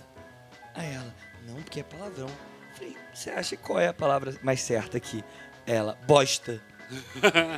[0.74, 1.14] Aí ela,
[1.46, 2.28] não, porque é palavrão.
[2.28, 5.24] Eu falei, você acha qual é a palavra mais certa aqui?
[5.66, 6.60] Ela, bosta.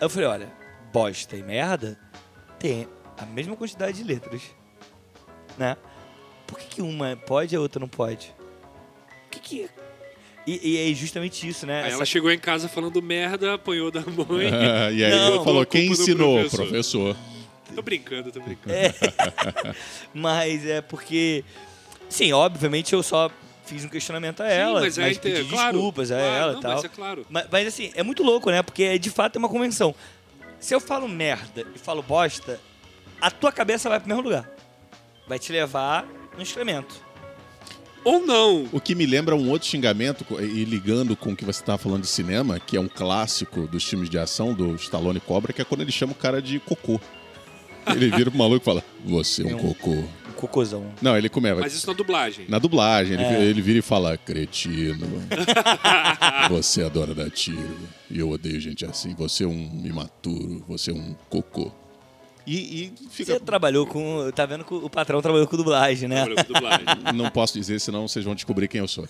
[0.01, 0.53] Eu falei, olha,
[0.93, 1.99] bosta e merda
[2.59, 4.43] tem a mesma quantidade de letras,
[5.57, 5.77] né?
[6.47, 8.35] Por que, que uma pode e a outra não pode?
[9.27, 9.71] O que que...
[10.47, 11.83] E, e é justamente isso, né?
[11.83, 14.51] Aí Essa ela chegou em casa falando merda, apanhou da mãe.
[14.93, 16.41] e aí Não, ele falou, quem ensinou?
[16.41, 17.17] professor." Professor.
[17.75, 18.75] tô brincando, tô brincando.
[18.75, 18.93] É.
[20.13, 21.45] Mas é porque.
[22.09, 23.31] Sim, obviamente eu só
[23.65, 24.81] fiz um questionamento a ela.
[24.81, 26.75] Sim, mas é mas pedi claro, desculpas a claro, ela e tal.
[26.75, 27.27] Mas é claro.
[27.31, 28.63] Mas, mas, assim, é muito louco, né?
[28.63, 29.95] Porque de fato é uma convenção.
[30.61, 32.61] Se eu falo merda e falo bosta,
[33.21, 34.51] a tua cabeça vai pro mesmo lugar.
[35.27, 37.12] Vai te levar no excremento.
[38.05, 38.67] Ou não.
[38.73, 42.03] O que me lembra um outro xingamento, e ligando com o que você estava falando
[42.03, 45.65] de cinema, que é um clássico dos filmes de ação do Stallone Cobra, que é
[45.65, 47.01] quando ele chama o cara de cocô.
[47.87, 49.91] Ele vira pro maluco e fala, você é um É cocô.
[49.91, 50.87] Um cocôzão.
[51.01, 51.61] Não, ele começa.
[51.61, 52.47] Mas isso na dublagem.
[52.49, 53.29] Na dublagem, ele, É.
[53.29, 55.07] vira- ele vira e fala, cretino,
[56.49, 57.77] você adora dar tiro,
[58.11, 61.73] e eu odeio gente assim, você é um imaturo, você é um cocô.
[62.47, 63.35] E, e fica...
[63.35, 64.31] Você trabalhou com.
[64.35, 66.25] Tá vendo que o patrão trabalhou com dublagem, né?
[66.25, 66.87] Trabalhou com dublagem.
[67.15, 69.07] Não posso dizer, senão vocês vão descobrir quem eu sou.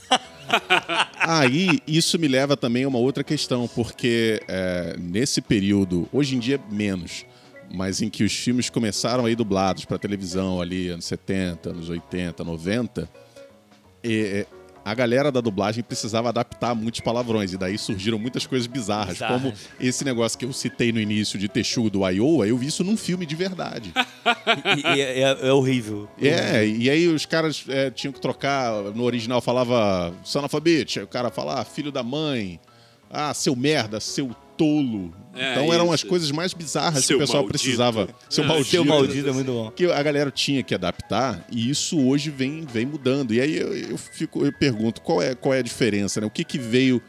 [1.18, 6.38] Aí, isso me leva também a uma outra questão, porque é, nesse período, hoje em
[6.38, 7.24] dia menos,
[7.72, 12.44] mas em que os filmes começaram aí dublados para televisão ali, anos 70, anos 80,
[12.44, 13.08] 90,
[14.04, 14.46] e, é,
[14.84, 19.52] a galera da dublagem precisava adaptar muitos palavrões, e daí surgiram muitas coisas bizarras, como
[19.80, 22.96] esse negócio que eu citei no início de Texugo do Iowa, eu vi isso num
[22.96, 23.92] filme de verdade.
[24.76, 26.08] E, e é, é horrível.
[26.20, 28.72] É, e aí os caras é, tinham que trocar.
[28.94, 32.60] No original falava son of a bitch, aí o cara fala ah, filho da mãe,
[33.12, 35.12] ah, seu merda, seu tolo.
[35.34, 37.62] É, então eram as coisas mais bizarras Seu que o pessoal maldito.
[37.62, 38.08] precisava.
[38.28, 38.70] Seu É, maldito.
[38.70, 39.70] Seu maldito é muito bom.
[39.70, 43.32] Que a galera tinha que adaptar e isso hoje vem, vem mudando.
[43.32, 46.26] E aí eu, eu fico, eu pergunto qual é, qual é a diferença, né?
[46.26, 47.00] O que que veio,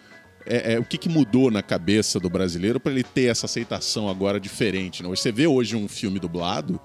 [0.46, 4.08] é, é, o que que mudou na cabeça do brasileiro para ele ter essa aceitação
[4.10, 5.04] agora diferente?
[5.04, 5.10] Né?
[5.10, 6.80] Você vê hoje um filme dublado,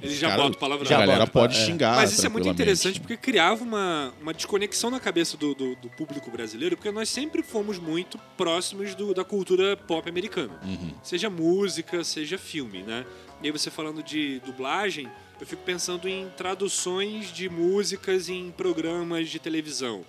[0.00, 0.86] Ele já cara, bota o palavrão.
[0.86, 1.64] a Já galera bota, pode é.
[1.66, 1.96] xingar.
[1.96, 5.90] Mas isso é muito interessante porque criava uma, uma desconexão na cabeça do, do, do
[5.90, 10.58] público brasileiro, porque nós sempre fomos muito próximos do- da cultura pop americana.
[10.64, 10.92] Uhum.
[11.02, 13.04] Seja música, seja filme, né?
[13.42, 15.08] E aí você falando de dublagem,
[15.40, 20.04] eu fico pensando em traduções de músicas em programas de televisão.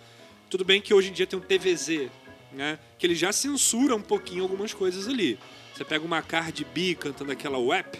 [0.49, 2.09] Tudo bem que hoje em dia tem um TVZ,
[2.51, 2.77] né?
[2.97, 5.37] Que ele já censura um pouquinho algumas coisas ali.
[5.75, 7.95] Você pega uma Cardi B cantando aquela WAP,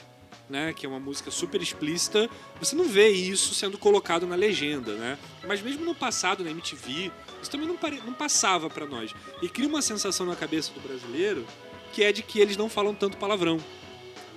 [0.50, 2.30] né, que é uma música super explícita,
[2.60, 5.18] você não vê isso sendo colocado na legenda, né?
[5.48, 9.12] Mas mesmo no passado, na MTV, isso também não, pare- não passava pra nós.
[9.42, 11.46] E cria uma sensação na cabeça do brasileiro
[11.94, 13.60] que é de que eles não falam tanto palavrão.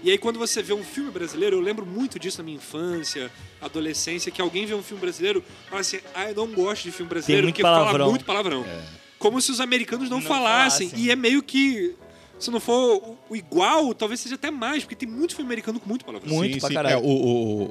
[0.03, 3.33] E aí quando você vê um filme brasileiro, eu lembro muito disso na minha infância,
[3.61, 6.93] adolescência, que alguém vê um filme brasileiro e fala assim, ah, eu não gosto de
[6.93, 8.65] filme brasileiro porque fala muito palavrão.
[9.19, 10.89] Como se os americanos não, Não falassem.
[10.91, 11.05] falassem.
[11.07, 11.97] E é meio que,
[12.39, 15.89] se não for o- igual, talvez seja até mais, porque tem muito filme americano com
[15.89, 16.33] muito palavrão.
[16.35, 16.75] Muito sim, pra sim.
[16.75, 16.95] caralho.
[16.95, 17.03] É, o,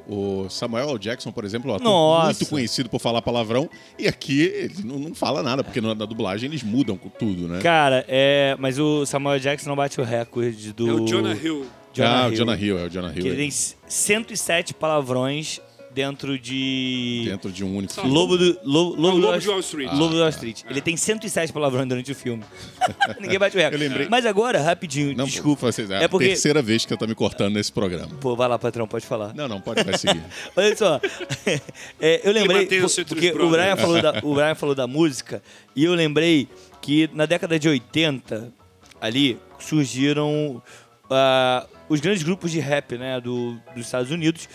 [0.08, 0.98] o- o Samuel L.
[0.98, 2.26] Jackson, por exemplo, é Nossa.
[2.26, 3.68] muito conhecido por falar palavrão.
[3.98, 7.48] E aqui ele não, não fala nada, porque na, na dublagem eles mudam com tudo,
[7.48, 7.60] né?
[7.60, 8.56] Cara, é.
[8.58, 10.88] Mas o Samuel Jackson não bate o recorde do.
[10.88, 11.66] É o Jonah Hill.
[11.92, 12.32] Jonah ah, Hill.
[12.32, 13.22] o Jonah Hill, é o Jonah Hill.
[13.22, 15.60] Que ele é tem 107 palavrões
[15.96, 17.22] dentro de.
[17.24, 18.10] Dentro de um único filme.
[18.10, 18.44] Lobo do.
[18.62, 19.90] Lobo, Lobo, Lobo do de Wall Street.
[19.90, 20.62] Lobo do Wall Street.
[20.68, 22.44] Ele tem 107 palavrões durante o filme.
[23.18, 23.82] Ninguém bate o recorde.
[23.82, 25.72] Eu lembrei- Mas agora, rapidinho, Não, desculpa.
[25.72, 26.28] vocês- é, É a porque.
[26.28, 28.14] terceira vez que eu tô me cortando nesse programa.
[28.20, 29.34] Pô, vai lá, patrão, pode falar.
[29.34, 30.22] Não, não, pode vai seguir.
[30.54, 31.00] Olha só,
[31.98, 32.66] é, eu lembrei,
[33.08, 33.48] porque o.
[33.48, 35.42] Brian, falou da, o Brian falou da música,
[35.74, 36.46] e eu lembrei
[36.82, 38.52] que na década de 80,
[39.00, 40.62] ali, surgiram
[41.10, 44.48] ah, os grandes grupos de rap né, do, dos Estados Unidos,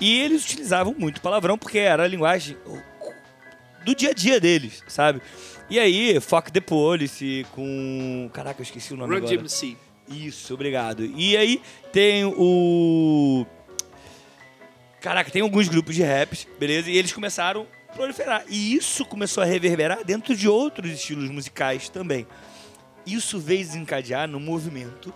[0.00, 2.56] e eles utilizavam muito palavrão, porque era a linguagem
[3.84, 5.20] do dia a dia deles, sabe?
[5.70, 8.28] E aí, Fuck the Police com...
[8.32, 9.36] Caraca, eu esqueci o nome Run agora.
[9.36, 9.76] DMC.
[10.08, 11.04] Isso, obrigado.
[11.04, 13.46] E aí tem o.
[15.00, 16.90] caraca, tem alguns grupos de raps, beleza?
[16.90, 18.44] E eles começaram a proliferar.
[18.48, 22.26] E isso começou a reverberar dentro de outros estilos musicais também.
[23.06, 25.12] Isso veio desencadear no movimento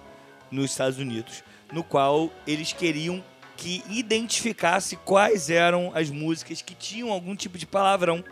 [0.51, 3.23] nos Estados Unidos, no qual eles queriam
[3.59, 8.25] que identificasse quais eram as músicas que tinham algum tipo de palavrão.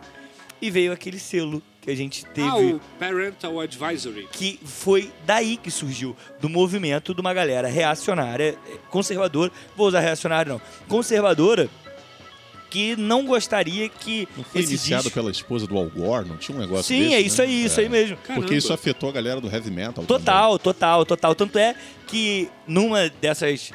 [0.59, 2.47] E veio aquele selo que a gente teve.
[2.47, 4.27] Ah, o Parental Advisory.
[4.31, 8.57] que foi daí que surgiu, do movimento de uma galera reacionária,
[8.89, 11.69] conservadora, vou usar reacionário não, conservadora,
[12.69, 15.13] que não gostaria que Não foi esse iniciado disco...
[15.19, 16.27] pela esposa do Al Gore?
[16.27, 17.47] Não tinha um negócio Sim, desse, é isso né?
[17.47, 17.83] aí, isso É.
[17.83, 18.15] aí mesmo.
[18.17, 18.53] Porque Caramba.
[18.55, 20.03] isso afetou a galera do heavy metal.
[20.05, 21.35] Total, total, total.
[21.35, 21.75] Tanto é
[22.07, 23.71] que numa dessas,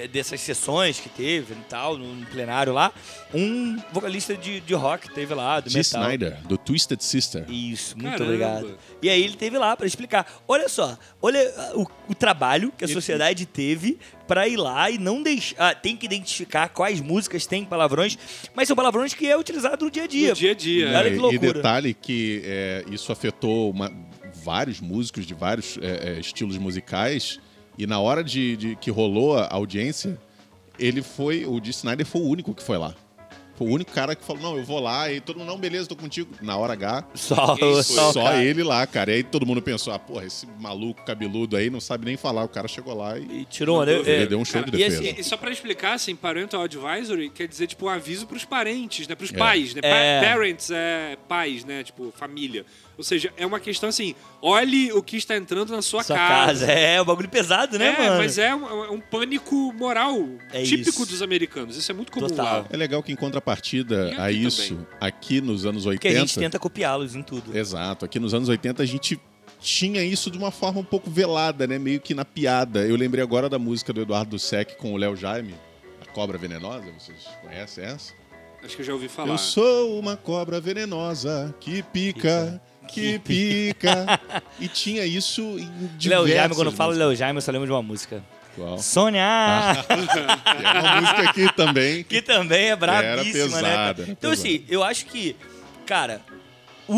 [0.00, 2.92] de- dessas sessões que teve e tal, no plenário lá,
[3.34, 5.78] um vocalista de, de rock teve lá, do G.
[5.78, 6.02] metal.
[6.02, 7.44] Snyder, do Twisted Sister.
[7.50, 8.24] Isso, muito Caramba.
[8.24, 8.78] obrigado.
[9.02, 10.26] E aí ele teve lá pra explicar.
[10.48, 14.90] Olha só, olha ah, o, o trabalho que a E- sociedade teve pra ir lá
[14.90, 15.56] e não deixar.
[15.58, 18.16] ah, tem que identificar quais músicas têm palavrões,
[18.54, 20.28] mas são palavrões que é utilizado no dia a dia.
[20.30, 20.86] No dia a dia.
[20.88, 21.52] Olha É, que e loucura.
[21.54, 23.92] detalhe que é, isso afetou uma-
[24.44, 27.38] vários músicos de vários é, é, estilos musicais.
[27.78, 30.18] E na hora de, de que rolou a audiência,
[30.78, 31.44] ele foi.
[31.46, 32.94] O Dee Snyder foi o único que foi lá.
[33.54, 35.12] Foi o único cara que falou: Não, eu vou lá.
[35.12, 36.34] E todo mundo, não, beleza, tô contigo.
[36.40, 39.10] Na hora H, Só, só, só ele lá, cara.
[39.10, 42.44] E aí todo mundo pensou: Ah, porra, esse maluco cabeludo aí não sabe nem falar.
[42.44, 43.40] O cara chegou lá e.
[43.40, 43.92] E tirou onda.
[43.98, 45.02] Mandou É, Ele deu um show Cara, de e defesa.
[45.02, 49.06] assim, E só pra explicar, assim, Parental Advisory quer dizer, tipo, um aviso pros parentes,
[49.06, 49.14] né?
[49.14, 49.36] Pros É.
[49.36, 49.80] pais, né?
[49.82, 50.20] Pa- É.
[50.22, 51.82] Parents é pais, né?
[51.84, 52.64] Tipo, família.
[52.98, 56.66] Ou seja, é uma questão assim, olhe o que está entrando na sua, sua casa.
[56.70, 58.16] É, um bagulho pesado, né, É, mano?
[58.18, 60.16] mas é um, é um pânico moral
[60.52, 61.06] É típico isso.
[61.06, 61.76] dos americanos.
[61.76, 62.60] Isso é muito comum Total.
[62.62, 62.66] lá.
[62.70, 64.86] É legal que em contrapartida a isso, também.
[65.00, 66.00] aqui nos anos 80.
[66.00, 67.56] Porque a gente tenta copiá-los em tudo.
[67.56, 68.04] Exato.
[68.04, 69.18] Aqui nos anos 80 a gente
[69.60, 71.78] tinha isso de uma forma um pouco velada, né?
[71.78, 72.86] Meio que na piada.
[72.86, 75.54] Eu lembrei agora da música do Eduardo Sec com o Léo Jaime,
[76.00, 76.84] A Cobra Venenosa.
[76.98, 78.12] Vocês conhecem essa?
[78.64, 79.28] Acho que eu já ouvi falar.
[79.32, 84.20] Eu sou uma cobra venenosa que pica, que pica.
[84.60, 86.92] e tinha isso em diversas Léo Jaime, quando eu falo.
[86.92, 88.22] Léo Jaime, eu só lembro de uma música.
[88.54, 88.78] Qual?
[88.78, 89.24] Sônia!
[89.88, 92.04] Que é uma música aqui também.
[92.04, 93.70] que também é brabíssima, né?
[93.74, 94.02] cara?
[94.08, 94.32] Então, pesada.
[94.34, 95.34] assim, eu acho que,
[95.86, 96.20] cara,
[96.86, 96.96] o,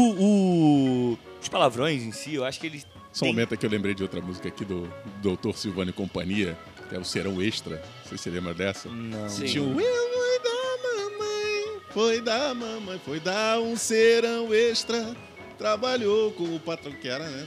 [1.13, 2.87] o- os palavrões em si, eu acho que eles.
[3.13, 4.93] Só um momento que eu lembrei de outra música aqui do
[5.23, 7.77] Doutor Silvano e Companhia, que é o Serão Extra.
[7.77, 8.89] Não sei se você lembra dessa.
[8.89, 9.29] Não.
[9.29, 9.45] Sim.
[9.45, 15.15] Tinha um foi da mamãe, foi da mamãe, foi dar um serão extra.
[15.69, 17.47] Trabalhou com o patrão, que era, né?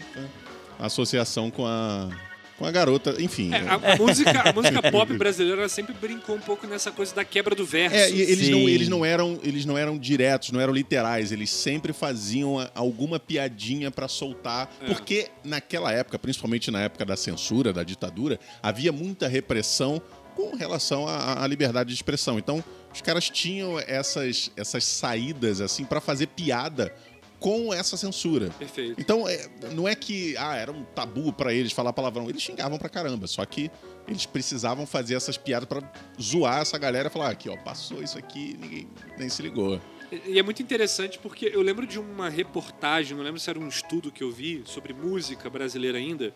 [0.79, 2.09] A associação com a,
[2.57, 3.53] com a garota, enfim.
[3.53, 3.69] É, né?
[3.69, 7.53] a, a música, a música pop brasileira sempre brincou um pouco nessa coisa da quebra
[7.53, 7.95] do verso.
[7.95, 8.51] É, e eles Sim.
[8.53, 12.71] não, eles, não eram, eles não eram diretos, não eram literais, eles sempre faziam a-
[12.73, 14.87] alguma piadinha pra soltar, É.
[14.87, 20.01] porque naquela época, principalmente na época da censura, da ditadura, havia muita repressão
[20.35, 22.39] com relação à, à liberdade de expressão.
[22.39, 26.91] Então, os caras tinham essas, essas saídas assim pra fazer piada
[27.39, 28.49] com essa censura.
[28.57, 28.99] Perfeito.
[28.99, 32.29] Então, é, não é que ah, era um tabu pra eles falar palavrão.
[32.29, 33.27] Eles xingavam pra caramba.
[33.27, 33.69] Só que
[34.07, 35.81] eles precisavam fazer essas piadas pra
[36.21, 39.79] zoar essa galera e falar: aqui, ó, passou isso aqui, ninguém nem se ligou.
[40.25, 43.67] E é muito interessante porque eu lembro de uma reportagem, não lembro se era um
[43.67, 46.33] estudo que eu vi sobre música brasileira ainda,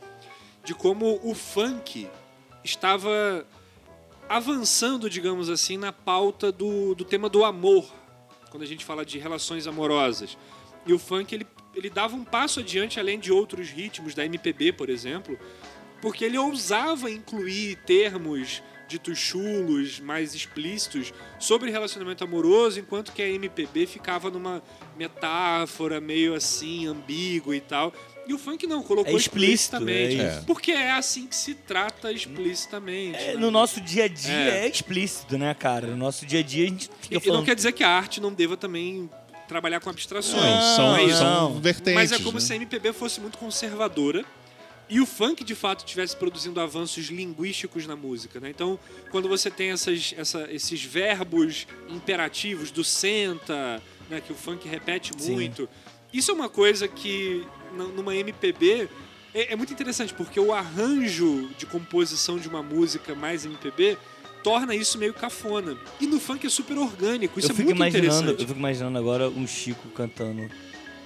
[0.65, 2.09] de como o funk
[2.63, 3.47] estava
[4.27, 7.89] avançando, digamos assim, na pauta do, do tema do amor,
[8.49, 10.37] quando a gente fala de relações amorosas.
[10.85, 14.73] E o funk ele, ele dava um passo adiante além de outros ritmos da MPB,
[14.73, 15.37] por exemplo,
[16.01, 23.29] porque ele ousava incluir termos ditos chulos, mais explícitos sobre relacionamento amoroso, enquanto que a
[23.29, 24.61] MPB ficava numa
[24.97, 27.93] metáfora meio assim, ambígua e tal.
[28.27, 30.19] E o funk não, colocou É explícito, explicitamente.
[30.39, 30.43] é.
[30.45, 33.17] Porque é assim que se trata explicitamente.
[33.17, 33.39] É, né?
[33.39, 34.65] no nosso dia a dia É.
[34.65, 34.69] é.
[34.69, 35.87] explícito, né, cara?
[35.87, 37.39] No nosso dia a dia a gente fica E, e falando.
[37.39, 39.09] não quer dizer que a arte não deva também
[39.51, 40.41] trabalhar com abstrações.
[40.41, 41.93] Não, são, é são vertentes.
[41.93, 42.39] Mas é como né?
[42.39, 44.23] se a MPB fosse muito conservadora
[44.89, 48.39] e o funk de fato estivesse produzindo avanços linguísticos na música.
[48.39, 48.49] Né?
[48.49, 48.79] Então,
[49.11, 55.11] quando você tem essas, essa- esses verbos imperativos do senta, né, que o funk repete
[55.17, 55.33] Sim.
[55.33, 55.67] muito,
[56.13, 58.87] isso é uma coisa que numa MPB
[59.33, 63.97] é, é muito interessante porque o arranjo de composição de uma música mais MPB
[64.43, 65.77] torna isso meio cafona.
[65.99, 68.41] E no funk é super orgânico, isso eu é fico muito imaginando, interessante.
[68.41, 70.49] eu fico imaginando agora um Chico cantando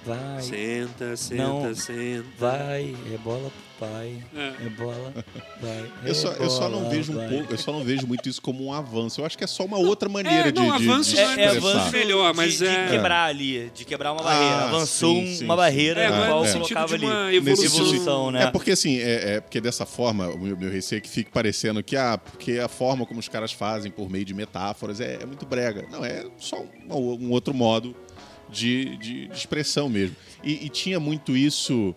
[0.04, 1.74] vai, Senta, senta, Não.
[1.74, 2.24] senta.
[2.38, 4.52] vai, rebola pai, É.
[4.62, 5.12] rebola,
[5.60, 5.90] vai.
[6.04, 7.28] Eu só, eu só não vejo um vai.
[7.28, 9.20] pouco, eu só não vejo muito isso como um avanço.
[9.20, 11.30] Eu acho que é só uma outra maneira É, de, não, de, avanço de não
[11.30, 14.54] É, é avanço Melhor, mas de, de é- quebrar ali, de quebrar uma barreira.
[14.56, 15.58] Ah, Avançou sim, um- sim, uma sim.
[15.58, 17.36] barreira É, mas qual no colocava de ali.
[17.36, 17.64] evolução.
[17.80, 18.44] evolução, né?
[18.44, 21.30] É porque assim, é, é porque dessa forma, o meu, meu receio é que fique
[21.30, 25.18] parecendo que, ah, porque a forma como os caras fazem por meio de metáforas é,
[25.22, 25.86] é muito brega.
[25.90, 27.94] Não, é só um, um outro modo
[28.50, 30.16] de, de- de expressão mesmo.
[30.42, 31.94] E, e tinha muito isso,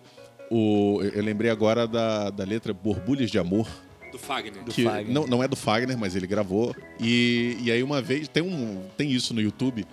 [0.50, 3.68] o, eu eu lembrei agora da, da letra Borbulhas de Amor,
[4.10, 4.64] Do Fagner.
[4.64, 5.12] Do que Fagner.
[5.12, 6.74] não, não é do Fagner, mas ele gravou.
[6.98, 9.86] E, e aí uma vez, tem, um, tem isso no YouTube,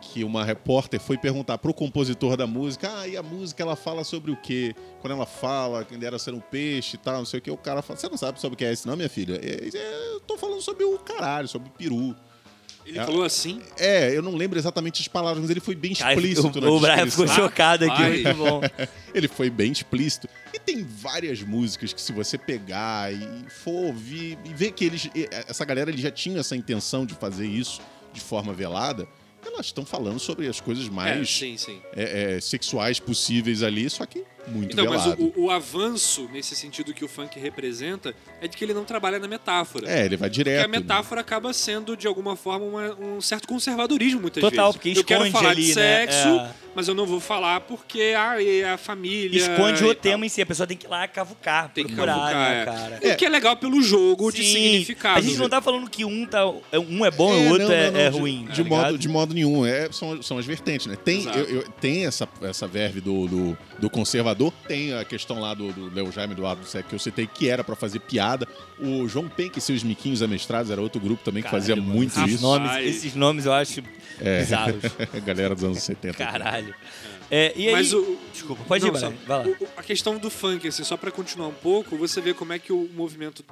[0.00, 4.02] que uma repórter foi perguntar pro compositor da música, ah, e a música ela fala
[4.02, 4.74] sobre o quê?
[5.00, 7.56] Quando ela fala que era ser um peixe e tal, não sei o que, o
[7.56, 9.38] cara fala, você não sabe sobre o que é isso não, minha filha?
[9.42, 12.16] É, é, eu tô falando sobre o caralho, sobre o peru.
[12.90, 13.04] Ele É.
[13.04, 13.60] falou assim.
[13.78, 16.80] É, eu não lembro exatamente as palavras, mas ele foi bem explícito o, na o
[16.80, 18.10] Brian ficou chocado aqui, Ai.
[18.22, 18.60] muito bom.
[19.14, 20.28] Ele foi bem explícito.
[20.54, 25.08] E tem várias músicas que se você pegar e for ouvir e ver que eles,
[25.48, 27.80] essa galera eles já tinha essa intenção de fazer isso
[28.12, 29.08] de forma velada,
[29.44, 31.80] elas estão falando sobre as coisas É, mais sim, sim.
[31.96, 35.22] é, é, sexuais possíveis ali, só que muito Então, mas velado.
[35.36, 38.84] o, o- o avanço, nesse sentido que o funk representa, é de que ele não
[38.84, 39.88] trabalha na metáfora.
[39.90, 40.64] É, ele vai Porque direto.
[40.64, 44.76] a metáfora acaba sendo, de alguma forma, uma- um certo conservadorismo, muitas Total, vezes.
[44.76, 46.06] porque eu quero esconde falar ali, de né?
[46.06, 46.50] sexo, É.
[46.74, 49.38] mas eu não vou falar porque ah, é a família.
[49.38, 49.94] Esconde o tal.
[49.96, 52.62] tema em si, a pessoa tem que ir lá cavucar, Tem que procurar, cavucar, né,
[52.62, 52.64] é.
[52.64, 53.14] cara?
[53.14, 55.18] O que é legal pelo jogo de Sim, significado.
[55.18, 57.68] A gente não tá falando que um, tá, um é bom e É, o outro
[57.68, 58.48] não, é, não, não, é de- ruim.
[58.52, 59.66] De, tá modo, de modo nenhum.
[59.66, 60.96] É, são, são as vertentes, né?
[60.96, 63.90] Tem, eu- eu- tem essa, essa verve do, do, do
[64.48, 67.26] tem a questão lá do, do Léo Jaime, do Lado do Sec, que eu citei,
[67.26, 68.46] que era pra fazer piada.
[68.78, 71.92] O João Penck e seus miquinhos amestrados era outro grupo também que Caralho, fazia mano,
[71.92, 72.42] muito esses isso.
[72.42, 73.82] Nomes, esses nomes eu acho
[74.20, 74.38] É.
[74.38, 74.82] bizarros.
[75.26, 76.14] Galera dos anos 70.
[76.16, 76.72] Caralho.
[77.28, 78.16] É, e aí, Mas o.
[78.32, 79.56] Desculpa, pode Não, ir, só- vai lá.
[79.76, 82.72] a questão do funk, assim, só pra continuar um pouco, você vê como é que
[82.72, 83.44] o movimento,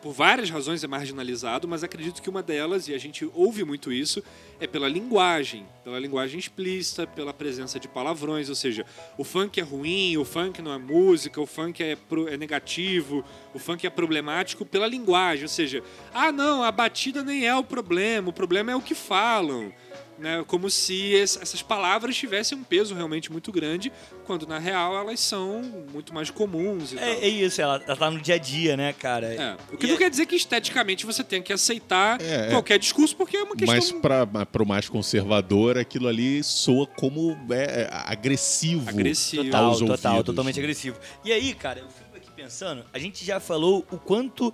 [0.00, 3.92] por várias razões, é marginalizado, mas acredito que uma delas, e a gente ouve muito
[3.92, 4.22] isso,
[4.60, 9.62] é pela linguagem, pela linguagem explícita, pela presença de palavrões, ou seja, o funk é
[9.62, 13.90] ruim, o funk não é música, o funk é, pro- é negativo, o funk é
[13.90, 15.82] problemático pela linguagem, ou seja,
[16.14, 19.72] ah não, a batida nem é o problema, o problema é o que falam.
[20.18, 23.92] Né, como se es- essas palavras tivessem um peso realmente muito grande,
[24.26, 27.04] quando na real elas são muito mais comuns e tal.
[27.04, 29.32] É, é isso, ela, ela tá no dia a dia, né, cara?
[29.32, 29.56] É.
[29.72, 32.50] O que E não é- quer dizer que esteticamente você tem que aceitar É, é.
[32.50, 33.76] qualquer discurso, porque é uma questão.
[33.76, 38.88] Mas para pro mais conservador, aquilo ali soa como é, agressivo.
[38.90, 39.44] Agressivo.
[39.44, 40.26] Total, aos total, ouvidos.
[40.26, 40.98] totalmente agressivo.
[41.24, 44.52] E aí, cara, eu fico aqui pensando, a gente já falou o quanto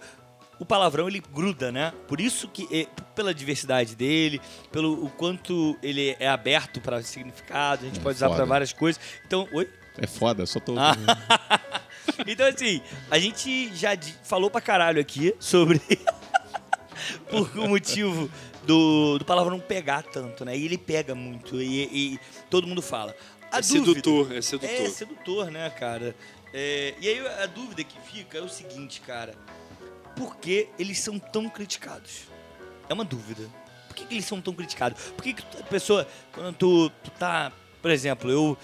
[0.60, 1.92] o palavrão ele gruda, né?
[2.06, 7.86] Por isso que pela diversidade dele, pelo o quanto ele é aberto para significado, a
[7.88, 9.00] gente É pode usar para várias coisas.
[9.26, 9.68] Então, oi.
[9.96, 10.74] É foda, só tô.
[10.78, 10.96] Ah.
[12.26, 13.90] então assim, a gente já
[14.24, 15.80] falou pra caralho aqui sobre
[17.30, 18.30] por que o motivo
[18.64, 20.56] do, do palavrão pegar tanto, né?
[20.56, 23.14] E ele pega muito e, e todo mundo fala.
[23.52, 24.70] A é dúvida- sedutor, é sedutor.
[24.70, 26.14] é sedutor, né, cara?
[26.52, 29.34] É, e aí a dúvida que fica é o seguinte, cara.
[30.16, 32.28] Por que eles são tão criticados?
[32.88, 33.42] É uma dúvida.
[33.88, 35.00] Por que, que eles são tão criticados?
[35.16, 37.52] Por que, que a pessoa, quando tu, tu tá.
[37.80, 38.56] Por exemplo, eu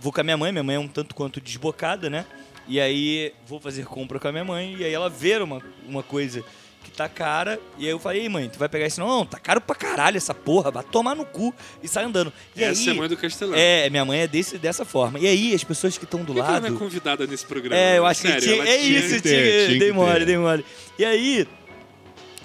[0.00, 2.24] vou com a minha mãe, minha mãe é um tanto quanto desbocada, né?
[2.66, 6.02] E aí vou fazer compra com a minha mãe, e aí ela vê uma, uma
[6.02, 6.44] coisa
[6.84, 9.00] que tá cara, e aí eu falei, ei mãe, tu vai pegar isso?
[9.00, 12.32] Não, não, tá caro pra caralho essa porra, vai tomar no cu e sai andando.
[12.54, 13.54] E Essa aí, é a mãe do Castelão.
[13.56, 15.18] é, minha mãe é desse, dessa forma.
[15.18, 16.68] E aí, as pessoas que estão do que, que ela lado.
[16.68, 17.76] não é convidada nesse programa?
[17.76, 18.62] É, eu acho Sério, que tinha.
[18.62, 20.64] É tinha- isso, tinha, dei mole, dei mole.
[20.98, 21.48] E aí,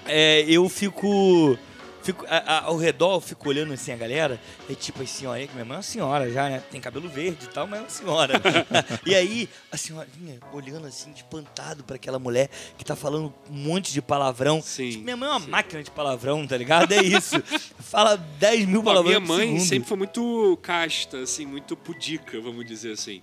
[0.06, 1.58] é, eu fico.
[2.02, 4.38] fico a- a- ao redor, eu fico olhando assim a galera,
[4.68, 6.62] e tipo, as senhorinhas, que minha mãe é uma senhora já, né?
[6.70, 8.34] Tem cabelo verde e tal, mas é uma senhora.
[9.06, 13.90] e aí, a senhorinha olhando assim, espantado pra aquela mulher que tá falando um monte
[13.90, 14.60] de palavrão.
[14.60, 15.48] Sim, Tipo, minha mãe é uma sim.
[15.48, 16.92] máquina de palavrão, tá ligado?
[16.92, 17.36] É isso.
[17.80, 22.66] Fala 10 mil Pô, palavrões minha mãe sempre foi muito casta, assim, muito pudica, vamos
[22.66, 23.22] dizer assim.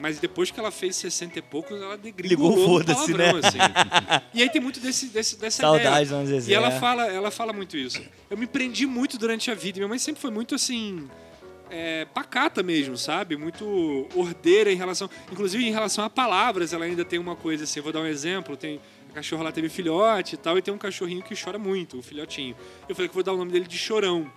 [0.00, 3.48] Mas depois que ela fez 60 e poucos, ela Ligou degringolou no foda-se, palavrão, né?
[3.48, 3.58] assim.
[4.34, 6.26] E aí tem muito desse, desse, dessa Saudade, ideia.
[6.26, 6.50] Zezé.
[6.50, 8.02] E ela fala, ela fala muito isso.
[8.30, 9.78] Eu me prendi muito durante a vida.
[9.78, 11.08] Minha mãe sempre foi muito assim.
[11.70, 13.36] é, pacata mesmo, sabe?
[13.36, 15.08] Muito ordeira em relação.
[15.30, 17.78] Inclusive em relação a palavras, ela ainda tem uma coisa assim.
[17.78, 18.56] Eu vou dar um exemplo.
[18.56, 18.80] Tem.
[19.10, 22.02] A cachorra lá teve filhote e tal, e tem um cachorrinho que chora muito, o
[22.02, 22.54] filhotinho.
[22.88, 24.30] Eu falei que vou dar o nome dele de chorão.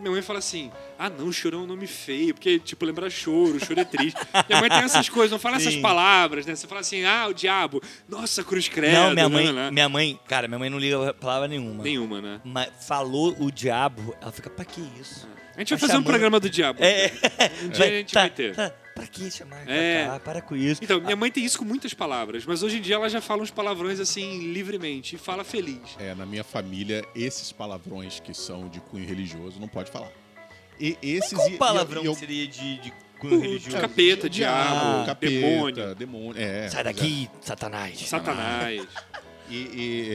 [0.00, 3.64] Minha mãe fala assim: ah, não, chorão é um nome feio, porque, tipo, lembra choro,
[3.64, 4.18] choro é triste.
[4.48, 5.82] minha mãe tem essas coisas, não fala essas Sim.
[5.82, 6.54] palavras, né?
[6.54, 8.94] Você fala assim: ah, o diabo, nossa, cruz credo.
[8.94, 9.70] Não, minha mãe, né?
[9.70, 11.84] minha mãe, cara, minha mãe não liga palavra nenhuma.
[11.84, 12.40] Nenhuma, né?
[12.44, 15.28] Mas falou o diabo, ela fica, pra que isso?
[15.56, 16.78] A gente vai Tá fazer um chamando- programa do diabo.
[16.82, 17.12] É,
[17.64, 18.54] Um dia a gente vai ter.
[18.54, 20.04] Tá, Pra que chamar É.
[20.06, 20.20] Cacá?
[20.20, 20.82] Para com isso.
[20.82, 23.42] Então, minha mãe tem isso com muitas palavras, mas hoje em dia ela já fala
[23.42, 25.80] uns palavrões assim livremente e fala feliz.
[25.98, 30.10] É, na minha família, esses palavrões que são de cunho religioso não pode falar.
[30.78, 33.76] E esses Qual e- e- palavrão e eu- seria de, de cunho religioso?
[33.80, 35.94] capeta, diabo, capeta, demônio.
[35.94, 36.40] demônio.
[36.42, 37.98] É, Sai daqui, Satanás.
[38.08, 38.82] Satanás.
[39.50, 40.08] E, e,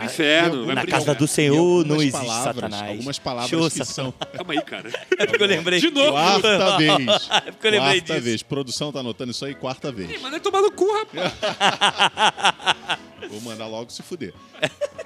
[0.00, 2.90] é, inferno, vai Na casa do Senhor não existe palavras- Satanás.
[2.90, 4.12] Algumas palavras Show, que são.
[4.34, 4.90] Calma aí, cara.
[5.16, 5.78] É porque eu lembrei.
[5.80, 6.10] De novo.
[6.12, 7.28] Quarta vez.
[7.46, 8.24] É porque eu lembrei quarta disso.
[8.24, 8.42] vez.
[8.42, 10.20] Produção tá anotando isso aí, quarta Ih, vez.
[10.20, 11.32] Manda tomar no cu, rapaz.
[13.30, 14.32] Vou mandar logo se fuder.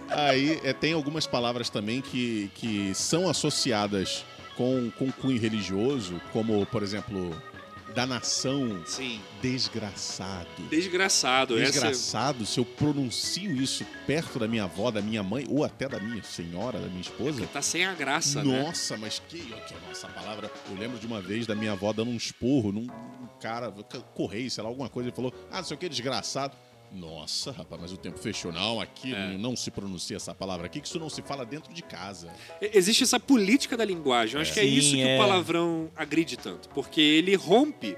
[0.09, 4.24] Aí é, tem algumas palavras também que, que são associadas
[4.57, 7.34] com, com cunho religioso, como, por exemplo,
[7.95, 9.20] da nação Sim.
[9.40, 10.49] desgraçado.
[10.70, 11.59] Desgraçado.
[11.59, 11.72] Essa...
[11.72, 15.99] Desgraçado, se eu pronuncio isso perto da minha avó, da minha mãe, ou até da
[15.99, 17.47] minha senhora, da minha esposa.
[17.47, 18.62] Tá sem a graça, né?
[18.62, 20.51] Nossa, mas que, que nossa palavra.
[20.70, 23.70] Eu lembro de uma vez da minha avó dando um esporro num num cara,
[24.14, 26.57] correio, sei lá, alguma coisa, ele falou: Ah, não sei o que, desgraçado.
[26.93, 28.53] Nossa, rapaz, mas o tempo fechou.
[28.53, 29.36] Não, aqui É.
[29.38, 32.28] não se pronuncia essa palavra aqui, que isso não se fala dentro de casa.
[32.61, 34.34] Existe essa política da linguagem.
[34.36, 35.16] Eu acho que é Sim, isso que é.
[35.16, 36.68] o palavrão agride tanto.
[36.70, 37.97] Porque ele rompe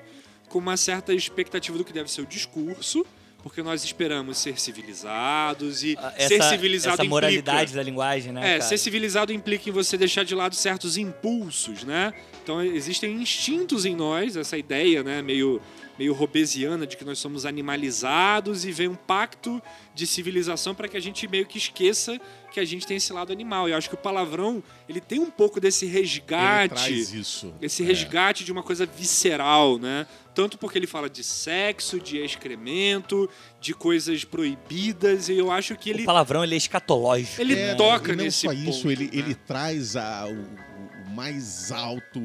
[0.48, 3.04] com uma certa expectativa do que deve ser o discurso,
[3.42, 7.76] porque nós esperamos ser civilizados e Ah, ser Essa, civilizado essa moralidade implica...
[7.76, 8.40] da linguagem, né?
[8.40, 8.62] É, cara?
[8.62, 12.14] ser civilizado implica em você deixar de lado certos impulsos, né?
[12.42, 15.60] Então existem instintos em nós, essa ideia, né, meio
[15.98, 19.62] meio robesiana de que nós somos animalizados e vem um pacto
[19.94, 22.20] de civilização para que a gente meio que esqueça
[22.52, 23.68] que a gente tem esse lado animal.
[23.68, 27.52] E eu acho que o palavrão, ele tem um pouco desse Ele resgate traz isso.
[27.60, 27.86] esse É.
[27.86, 30.06] resgate de uma coisa visceral, né?
[30.34, 33.28] Tanto porque ele fala de sexo, de excremento,
[33.60, 37.40] de coisas proibidas, e eu acho que ele, O palavrão, ele é escatológico.
[37.40, 38.68] ele É, toca e não nesse só ponto.
[38.70, 39.10] isso, ele, né?
[39.12, 40.73] ele traz a- o
[41.14, 42.20] mais alto,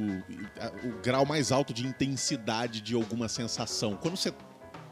[0.84, 3.96] o grau mais alto de intensidade de alguma sensação.
[4.02, 4.34] Quando você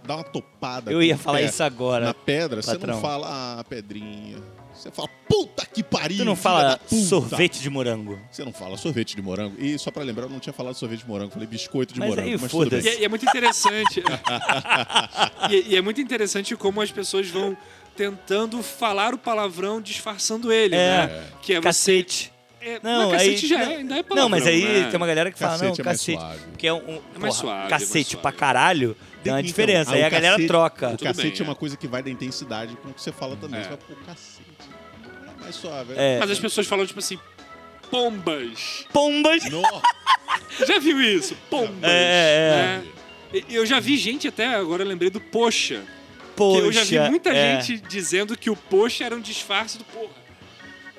[0.06, 2.06] dá uma topada Eu ia falar pé isso agora.
[2.06, 2.96] na pedra, você patrão.
[2.96, 4.38] não fala, ah, pedrinha.
[4.74, 6.18] Você fala, puta que pariu!
[6.20, 8.20] Tu não fala da puta." sorvete de morango.
[8.32, 9.56] Você não fala sorvete de morango.
[9.60, 12.10] E só pra lembrar, eu não tinha falado sorvete de morango, falei biscoito de Mas
[12.10, 12.30] morango.
[12.30, 12.80] aí, mas bem.
[12.84, 14.04] E, é- e é muito interessante.
[15.50, 17.58] e, e é muito interessante como as pessoas vão
[17.96, 21.08] tentando falar o palavrão disfarçando ele, É.
[21.08, 21.28] né?
[21.42, 22.06] Que é você.
[22.60, 24.16] É, Não, mas aí- cacete já é, ainda é palavrão.
[24.24, 24.88] Não, mas aí né?
[24.90, 26.18] tem uma galera que fala, Cacete não, é mais cacete.
[26.20, 26.40] suave.
[26.52, 26.80] Porque é um.
[26.88, 28.22] mais porra, suave, é mais cacete suave.
[28.22, 29.92] pra caralho tem uma diferença.
[29.92, 30.88] aí Aí a galera cacete- troca.
[30.90, 31.56] O cacete bem, é uma é.
[31.56, 33.60] coisa que vai da intensidade com o que você fala também.
[33.60, 33.64] É.
[33.64, 34.42] Você fala, pô, cacete.
[35.38, 35.94] É mais suave.
[35.96, 36.18] É.
[36.20, 37.20] Mas as pessoas falam, tipo assim,
[37.92, 38.86] pombas.
[38.92, 39.50] Pombas.
[39.50, 39.82] Nossa,
[40.68, 41.36] Já viu isso?
[41.50, 41.78] Pombas.
[41.84, 42.86] É, né?
[43.34, 45.84] E- Eu já vi gente até, agora eu lembrei do poxa.
[46.36, 46.62] Poxa.
[46.62, 47.60] que eu já vi muita é.
[47.62, 50.27] gente dizendo que o poxa era um disfarce do porra.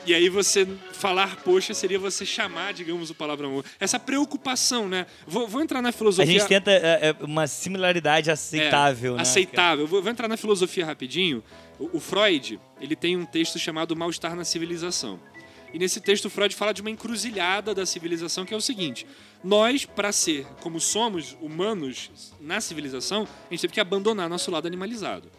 [0.09, 3.63] E aí você falar poxa seria você chamar, digamos, o palavrão.
[3.79, 5.05] Essa preocupação, né?
[5.27, 6.33] Vou, vou entrar na A filosofia.
[6.33, 9.23] gente tenta é, é, uma similaridade aceitável, É, né?
[9.23, 9.87] Aceitável.
[9.87, 11.45] Vou, vou entrar na filosofia rapidinho.
[11.79, 15.21] O, o Freud, ele tem um texto chamado Mal-Estar na Civilização.
[15.75, 19.07] E nesse texto o Freud fala de uma encruzilhada da civilização, que é o seguinte:
[19.45, 24.67] nós, para ser como somos humanos na civilização, a gente teve que abandonar nosso lado
[24.67, 25.31] animalizado.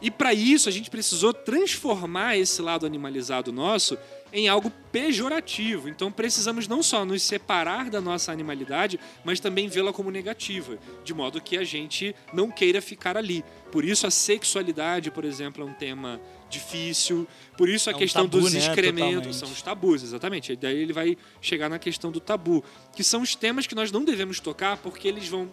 [0.00, 3.98] E para isso a gente precisou transformar esse lado animalizado nosso
[4.32, 5.88] em algo pejorativo.
[5.88, 11.12] Então precisamos não só nos separar da nossa animalidade, mas também vê-la como negativa, de
[11.12, 13.44] modo que a gente não queira ficar ali.
[13.72, 17.26] Por isso a sexualidade, por exemplo, é um tema difícil.
[17.56, 18.60] Por isso a É um questão tabu, dos né?
[18.60, 19.36] excrementos Totalmente.
[19.36, 20.52] são os tabus, exatamente.
[20.52, 23.90] E daí ele vai chegar na questão do tabu, que são os temas que nós
[23.92, 25.50] não devemos tocar porque eles vão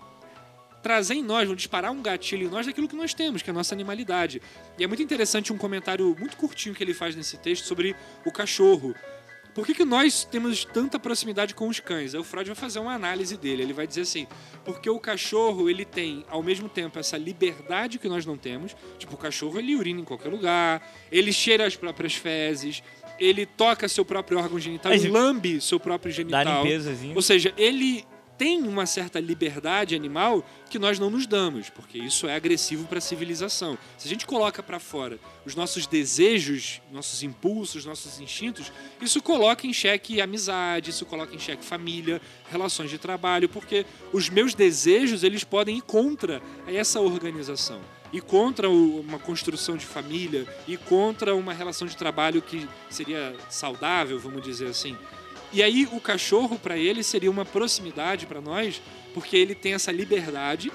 [0.81, 3.51] trazer em nós, vão disparar um gatilho em nós daquilo que nós temos, que é
[3.51, 4.41] a nossa animalidade.
[4.77, 8.31] E é muito interessante um comentário muito curtinho que ele faz nesse texto sobre o
[8.31, 8.95] cachorro.
[9.53, 12.13] Por que, que nós temos tanta proximidade com os cães?
[12.13, 13.63] Aí o Freud vai fazer uma análise dele.
[13.63, 14.27] Ele vai dizer assim:
[14.63, 18.75] porque o cachorro ele tem ao mesmo tempo essa liberdade que nós não temos.
[18.99, 22.83] Tipo, o cachorro ele urina em qualquer lugar, ele cheira as próprias fezes,
[23.19, 26.63] ele toca seu próprio órgão genital, Mas- ele lambe seu próprio Dá genital.
[26.63, 27.15] limpezazinho.
[27.15, 28.05] Ou seja, ele
[28.37, 32.99] tem uma certa liberdade animal que nós não nos damos, porque isso é agressivo para
[32.99, 33.77] a civilização.
[33.97, 38.71] Se a gente coloca para fora os nossos desejos, nossos impulsos, nossos instintos,
[39.01, 42.21] isso coloca em xeque amizade, isso coloca em xeque família,
[42.51, 47.81] relações de trabalho, porque os meus desejos eles podem ir contra essa organização
[48.11, 54.19] e contra uma construção de família e contra uma relação de trabalho que seria saudável,
[54.19, 54.95] vamos dizer assim.
[55.53, 58.81] E aí o cachorro para ele seria uma proximidade para nós,
[59.13, 60.71] porque ele tem essa liberdade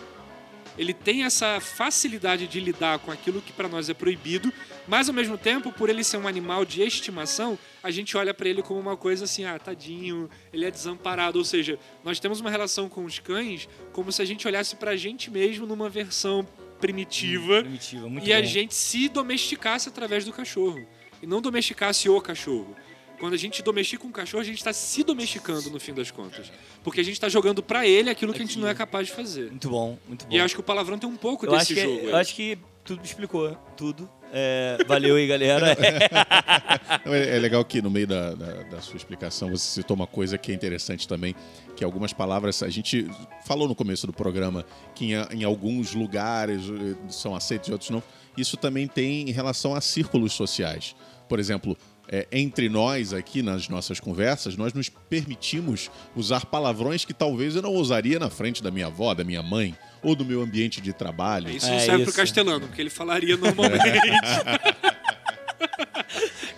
[0.76, 4.52] ele tem essa facilidade de lidar com aquilo que para nós é proibido,
[4.86, 8.48] mas ao mesmo tempo, por ele ser um animal de estimação, a gente olha para
[8.48, 12.50] ele como uma coisa assim, ah, tadinho, ele é desamparado, ou seja, nós temos uma
[12.50, 16.46] relação com os cães como se a gente olhasse pra gente mesmo numa versão
[16.80, 20.84] primitiva Primitiva, muito e a gente se domesticasse através do cachorro
[21.22, 22.74] e não domesticasse o cachorro.
[23.18, 26.50] Quando a gente domestica um cachorro, a gente está se domesticando no fim das contas.
[26.82, 29.12] Porque a gente está jogando pra ele aquilo que a gente não é capaz de
[29.14, 29.50] fazer.
[29.50, 30.32] Muito bom, muito bom.
[30.34, 32.06] E eu acho que o palavrão tem um pouco Eu desse acho que, jogo.
[32.08, 32.20] eu aí.
[32.20, 34.10] acho que tudo explicou, tudo.
[34.32, 35.76] É, valeu aí, galera.
[37.04, 40.06] Não, É, é legal que no meio da, da- da sua explicação você citou uma
[40.06, 41.34] coisa que é interessante também,
[41.76, 43.08] que algumas palavras a gente
[43.44, 47.90] falou no começo do programa que em, em alguns lugares eh, são aceitos e outros
[47.90, 48.02] não.
[48.36, 50.96] Isso também tem em relação a círculos sociais.
[51.28, 51.76] Por exemplo,
[52.08, 57.62] eh, entre nós aqui nas nossas conversas, nós nos permitimos usar palavrões que talvez eu
[57.62, 60.92] não usaria na frente da minha avó, da minha mãe ou do meu ambiente de
[60.92, 61.48] trabalho.
[61.50, 62.18] Isso não É serve pro isso.
[62.18, 63.84] castelano, porque ele falaria normalmente.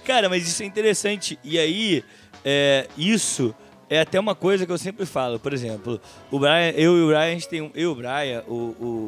[0.05, 1.39] Cara, mas isso é interessante.
[1.43, 2.05] E aí,
[2.45, 3.55] é, isso
[3.89, 5.39] é até uma coisa que eu sempre falo.
[5.39, 7.95] Por exemplo, o Brian, eu e o Brian, a gente tem um, eu e o
[7.95, 8.55] Brian, o,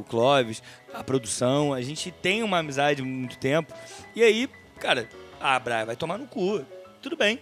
[0.01, 0.63] o Clóvis,
[0.95, 3.73] a produção, a gente tem uma amizade há muito tempo.
[4.15, 5.09] E aí, cara,
[5.41, 6.65] ah, Brian, vai tomar no cu.
[7.01, 7.41] Tudo bem.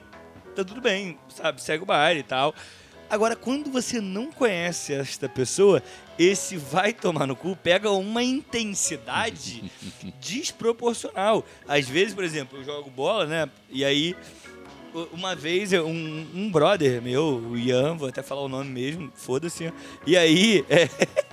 [0.54, 1.60] Tá tudo bem, sabe?
[1.60, 2.54] Segue o baile e tal.
[3.08, 5.82] Agora, quando você não conhece esta pessoa,
[6.18, 9.70] esse vai tomar no cu pega uma intensidade
[10.20, 11.44] desproporcional.
[11.68, 13.48] Às vezes, por exemplo, eu jogo bola, né?
[13.70, 14.16] E aí,
[15.12, 19.72] uma vez, um, um brother meu, o Ian, vou até falar o nome mesmo, foda-se.
[20.06, 20.88] E aí, é,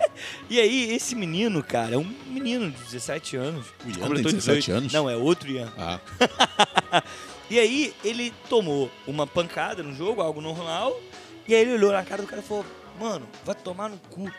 [0.50, 3.68] e aí, esse menino, cara, é um menino de 17 anos.
[3.86, 4.72] O Ian tem 17 18.
[4.72, 4.94] anos?
[4.94, 5.72] Não, é outro Ian.
[5.78, 6.00] Ah,
[7.52, 10.98] E aí ele tomou uma pancada no jogo, algo normal,
[11.46, 12.66] e aí ele olhou na cara do cara e falou,
[12.98, 14.32] mano, vai tomar no cu.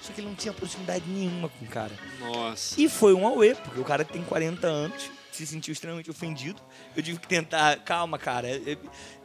[0.00, 1.92] Só que ele não tinha proximidade nenhuma com o cara.
[2.18, 2.80] Nossa.
[2.80, 6.60] E foi um auê, porque o cara tem 40 anos, se sentiu extremamente ofendido.
[6.96, 8.48] Eu tive que tentar, calma, cara.
[8.48, 8.78] É- é-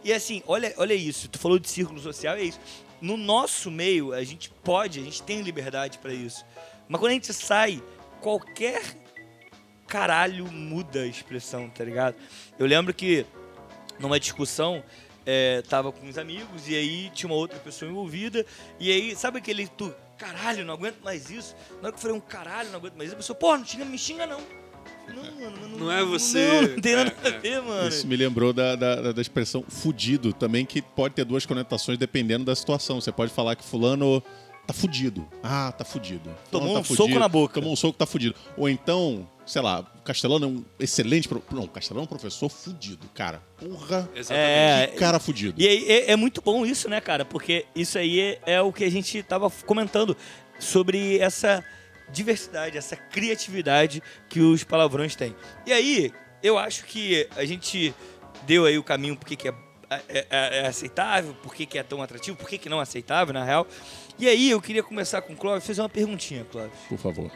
[0.03, 2.59] E assim, olha, olha isso, tu falou de círculo social, é isso.
[3.01, 6.45] No nosso meio, a gente pode, a gente tem liberdade pra isso.
[6.87, 7.81] Mas quando a gente sai,
[8.21, 8.81] qualquer
[9.87, 12.15] caralho muda a expressão, tá ligado?
[12.57, 13.25] Eu lembro que
[13.99, 14.83] numa discussão
[15.25, 18.45] é, tava com uns amigos e aí tinha uma outra pessoa envolvida
[18.79, 21.55] e aí, sabe aquele tu, caralho, não aguento mais isso?
[21.81, 23.65] Na hora que eu falei um caralho, não aguento mais isso, a pessoa, porra, não
[23.65, 24.41] xinga, me xinga não.
[25.07, 26.47] Não, mano, mas Não é você.
[26.47, 27.87] Não, não tem nada É, a ver, mano.
[27.89, 32.45] Isso me lembrou da, da, da expressão fudido também, que pode ter duas conotações dependendo
[32.45, 32.99] da situação.
[33.01, 34.23] Você pode falar que fulano
[34.65, 35.27] tá fudido.
[35.41, 36.29] Ah, tá fudido.
[36.49, 37.53] Fulano Tomou tá um soco na boca.
[37.55, 38.35] Tomou um soco, tá fudido.
[38.55, 41.27] Ou então, sei lá, o Castelano é um excelente...
[41.27, 41.43] Pro...
[41.51, 43.41] Não, o Castelano é um professor fudido, cara.
[43.57, 44.49] Porra, Exatamente.
[44.49, 45.61] É, que cara fudido.
[45.61, 47.25] E aí, é, é muito bom isso, né, cara?
[47.25, 50.15] Porque isso aí é, é o que a gente tava comentando
[50.59, 51.63] sobre essa
[52.11, 55.35] diversidade, essa criatividade que os palavrões têm.
[55.65, 57.93] E aí, eu acho que a gente
[58.43, 59.53] deu aí o caminho porque que é,
[59.89, 63.43] é- é- é aceitável, por que é tão atrativo, por que não é aceitável, na
[63.43, 63.67] real.
[64.19, 66.77] E aí, eu queria começar com o Clóvis, fazer uma perguntinha, Clóvis.
[66.89, 67.31] Por favor.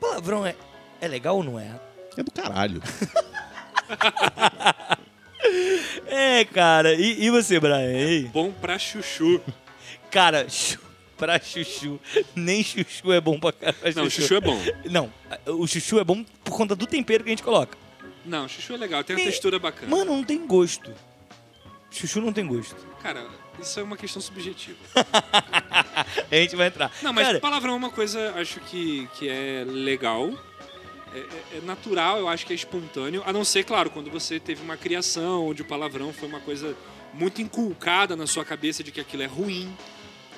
[0.00, 0.54] Palavrão é,
[1.00, 1.80] é legal ou não é?
[2.16, 2.80] É do caralho.
[6.06, 6.94] É, cara.
[6.94, 7.82] E, e você, Brian?
[7.92, 8.22] E aí?
[8.24, 9.40] Bom pra chuchu.
[10.10, 10.80] Cara, chu-
[11.24, 11.98] pra chuchu,
[12.34, 13.94] nem chuchu é bom pra caralho.
[13.96, 14.60] Não, chuchu é bom.
[14.90, 15.12] Não,
[15.46, 17.76] o chuchu é bom por conta do tempero que a gente coloca.
[18.24, 19.94] Não, chuchu é legal, tem uma Tem- textura bacana.
[19.94, 20.92] Mano, não tem gosto.
[21.90, 22.76] Chuchu não tem gosto.
[23.02, 23.26] Cara,
[23.60, 24.76] isso é uma questão subjetiva.
[26.30, 26.90] A gente vai entrar.
[27.02, 30.30] Não, mas Cara, palavrão é uma coisa, acho que, que é legal.
[31.14, 33.22] É, é- é natural, eu acho que é espontâneo.
[33.24, 36.76] A não ser, claro, quando você teve uma criação onde o palavrão foi uma coisa
[37.12, 39.72] muito inculcada na sua cabeça de que aquilo é ruim.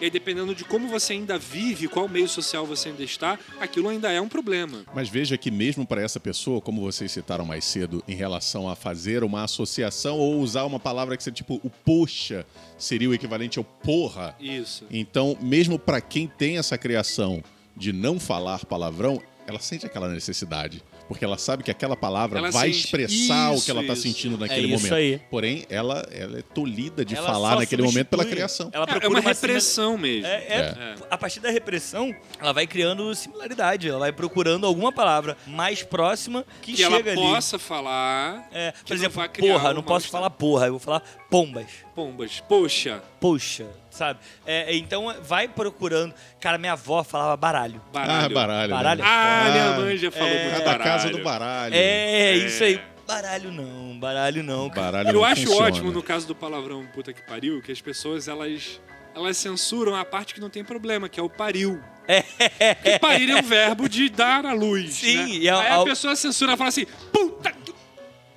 [0.01, 3.88] E aí, dependendo de como você ainda vive, qual meio social você ainda está, aquilo
[3.88, 4.84] ainda é um problema.
[4.94, 8.76] Mas veja que mesmo para essa pessoa, como vocês citaram mais cedo, em relação a
[8.76, 12.44] fazer uma associação ou usar uma palavra que seria tipo o poxa,
[12.76, 14.36] seria o equivalente ao porra.
[14.38, 14.84] Isso.
[14.90, 17.42] Então, mesmo para quem tem essa criação
[17.74, 20.82] de não falar palavrão, ela sente aquela necessidade.
[21.09, 23.94] Porque ela sabe que aquela palavra Ela vai sente- expressar o isso, que ela está
[23.94, 24.94] sentindo naquele É isso momento.
[24.94, 25.20] aí.
[25.30, 28.70] Porém, ela, ela é tolhida de ela falar naquele momento pela criação.
[28.72, 30.26] Ela É, é procura uma simi- repressão mesmo.
[30.26, 30.94] É, é- É.
[31.11, 33.88] A partir da repressão, ela vai criando similaridade.
[33.88, 37.20] Ela vai procurando alguma palavra mais próxima que, Que ela chega ali.
[37.20, 41.66] possa falar É, por exemplo, porra, não posso falar porra, eu vou falar pombas.
[41.94, 42.40] pombas.
[42.48, 43.66] Poxa, Poxa,
[43.97, 44.20] sabe?
[44.47, 46.14] É, então vai procurando.
[46.40, 47.80] Cara, minha avó falava baralho.
[47.92, 48.26] baralho.
[48.26, 48.70] Ah, baralho.
[48.70, 49.03] Baralho.
[49.03, 49.09] né?
[49.09, 50.84] Ah, minha Ah, mãe já falou é, muito Cada baralho.
[50.84, 51.74] casa do baralho.
[51.74, 52.80] É, isso aí.
[53.07, 54.68] Baralho não, baralho não.
[54.68, 54.86] cara.
[54.86, 55.66] Baralho Eu não acho funciona.
[55.68, 58.80] ótimo no caso do palavrão puta que pariu, que as pessoas elas
[59.14, 61.80] elas censuram a parte que não tem problema, que é o pariu.
[62.07, 64.94] Porque parir é um verbo de dar à luz.
[64.94, 65.28] Sim, né?
[65.30, 67.72] e é Aí ao- a pessoa censura e fala assim, puta que...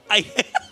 [0.08, 0.26] Aí,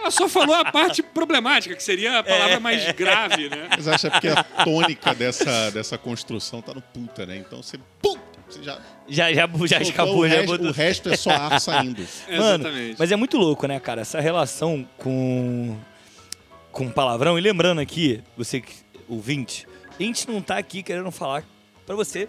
[0.00, 3.68] Ela só falou a parte problemática, que seria a palavra mais grave, né?
[3.70, 7.36] Mas acho que a tônica dessa, dessa construção tá no puta, né?
[7.36, 7.78] Então você.
[8.02, 8.16] Pum,
[8.48, 8.78] você já.
[9.08, 12.06] já, já, já escapou, o, já resto, botou- o resto é só ar saindo.
[12.28, 12.96] Mano, Exatamente.
[12.98, 14.00] mas é muito louco, né, cara?
[14.02, 15.76] Essa relação com
[16.72, 17.38] com palavrão.
[17.38, 18.72] E lembrando aqui, você que
[19.08, 19.66] ouvinte,
[19.98, 21.44] a gente não tá aqui querendo falar
[21.86, 22.28] pra você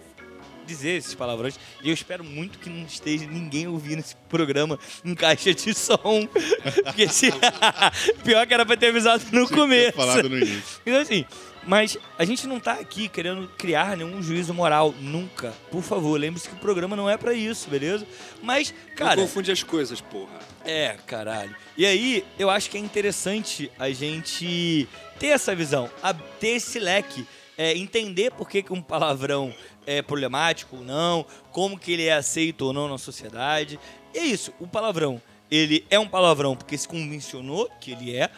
[0.66, 1.58] dizer esses palavrões.
[1.82, 6.28] E eu espero muito que não esteja ninguém ouvindo esse programa em caixa de som.
[6.84, 7.30] Porque se...
[8.24, 9.96] pior que era pra ter avisado no Tinha começo.
[9.96, 10.80] falado no início.
[10.86, 11.24] Então, assim,
[11.66, 14.94] mas a gente não tá aqui querendo criar nenhum juízo moral.
[15.00, 15.52] Nunca.
[15.70, 18.06] Por favor, lembre-se que o programa não é pra isso, beleza?
[18.42, 19.16] Mas, cara.
[19.16, 20.38] Não confunde as coisas, porra.
[20.64, 21.54] É, caralho.
[21.76, 24.88] E aí, eu acho que é interessante a gente
[25.18, 25.90] ter essa visão,
[26.38, 27.26] ter esse leque,
[27.58, 29.52] é, entender por que, que um palavrão
[29.86, 33.78] é problemático ou não, como que ele é aceito ou não na sociedade.
[34.14, 35.20] E é isso, o palavrão,
[35.50, 38.30] ele é um palavrão porque se convencionou que ele é,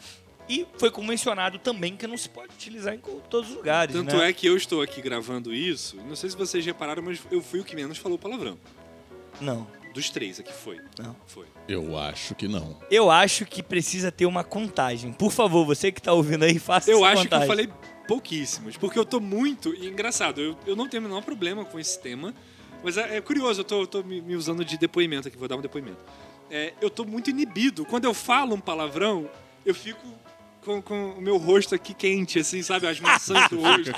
[0.49, 4.29] e foi convencionado também que não se pode utilizar em todos os lugares, Tanto né?
[4.29, 7.61] é que eu estou aqui gravando isso, não sei se vocês repararam, mas eu fui
[7.61, 8.59] o que menos falou palavrão.
[9.41, 10.79] Não, Dos três aqui foi.
[10.99, 11.17] não.
[11.27, 11.47] Foi.
[11.67, 12.79] Eu acho que não.
[12.91, 15.13] Eu acho que precisa ter uma contagem.
[15.13, 17.49] Por favor, você que tá ouvindo aí, faça Eu essa acho que eu contagem.
[17.49, 17.69] falei
[18.09, 19.75] pouquíssimos, porque eu tô muito.
[19.75, 22.35] E engraçado, eu, eu não tenho o menor problema com esse tema,
[22.83, 25.47] mas é, é curioso, eu tô, eu tô me, me usando de depoimento aqui, vou
[25.47, 25.99] dar um depoimento.
[26.51, 27.85] É, eu tô muito inibido.
[27.85, 29.31] Quando eu falo um palavrão,
[29.67, 30.01] eu fico
[30.69, 32.87] com, com o meu rosto aqui quente, assim, sabe?
[32.87, 33.91] As maçãs do rosto.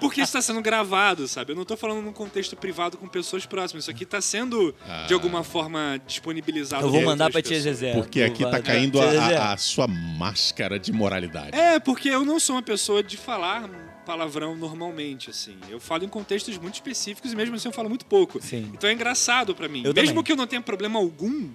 [0.00, 1.52] Porque isso tá sendo gravado, sabe?
[1.52, 3.84] Eu não tô falando num contexto privado com pessoas próximas.
[3.84, 4.74] Isso aqui tá sendo,
[5.06, 6.84] de alguma forma, disponibilizado.
[6.86, 7.60] Eu vou pra mandar pra tia.
[7.60, 7.92] Zezé.
[7.92, 11.56] Porque Eu aqui vou- tá caindo a, a- sua máscara de moralidade.
[11.56, 13.70] É, porque eu não sou uma pessoa de falar
[14.04, 15.56] palavrão normalmente, assim.
[15.70, 18.42] Eu falo em contextos muito específicos e mesmo assim eu falo muito pouco.
[18.42, 18.70] Sim.
[18.74, 19.82] Então é engraçado pra mim.
[19.84, 20.24] Eu mesmo também.
[20.24, 21.48] que eu não tenha problema algum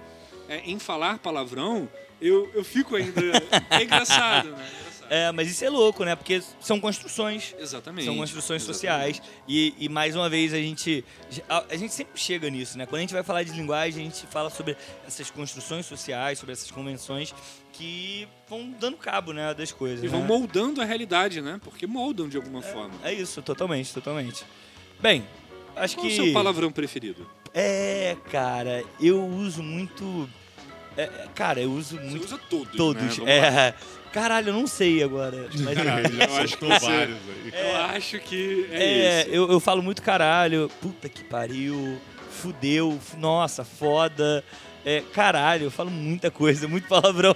[0.48, 1.89] é, em falar palavrão,
[2.22, 3.22] eu, eu fico ainda.
[3.70, 4.57] É engraçado, né?
[4.57, 4.88] É engraçado.
[5.09, 6.15] É, mas isso é louco, né?
[6.15, 7.55] Porque são construções.
[7.57, 8.05] Exatamente.
[8.05, 9.18] São construções Exatamente.
[9.18, 9.22] sociais.
[9.47, 11.03] E, e mais uma vez a gente.
[11.47, 12.86] A, a gente sempre chega nisso, né?
[12.86, 14.76] Quando a gente vai falar de linguagem, a gente fala sobre
[15.07, 17.34] essas construções sociais, sobre essas convenções
[17.74, 20.03] que vão dando cabo, né, das coisas.
[20.03, 20.28] E vão né?
[20.28, 21.59] moldando a realidade, né?
[21.63, 22.93] Porque moldam de alguma forma.
[23.03, 24.43] É isso, totalmente, totalmente.
[24.99, 25.26] Bem,
[25.76, 26.18] acho Qual que.
[26.18, 27.30] é o seu palavrão preferido?
[27.53, 30.28] É, cara, eu uso muito.
[30.98, 32.26] É, é, cara, eu uso Você muito.
[32.26, 32.76] usa todos.
[32.76, 33.18] Todos.
[33.20, 33.38] Né?
[33.38, 33.74] É.
[34.12, 35.48] Caralho, eu não sei agora.
[35.60, 37.54] Mas Caralho, eu acho que você- vários aí.
[37.54, 39.30] Eu acho que é, É, esse.
[39.36, 42.00] eu, eu falo muito caralho, puta que pariu,
[42.32, 44.43] fudeu, nossa, foda.
[44.86, 47.36] É, caralho, eu falo muita coisa, muito palavrão.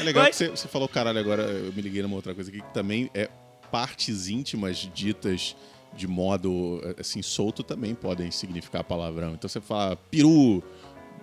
[0.00, 2.50] É legal Mas- que você, você falou caralho agora, eu me liguei numa outra coisa
[2.50, 3.28] aqui, que também é
[3.70, 5.56] partes íntimas ditas
[5.94, 9.32] de modo assim solto também podem significar palavrão.
[9.34, 10.62] Então você fala peru,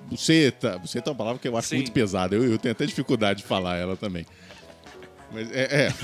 [0.09, 0.77] buceta.
[0.77, 1.75] Buceta é uma palavra que eu acho Sim.
[1.77, 2.35] muito pesada.
[2.35, 4.25] Eu, eu tenho até dificuldade de falar ela também.
[5.31, 5.93] Mas é, é.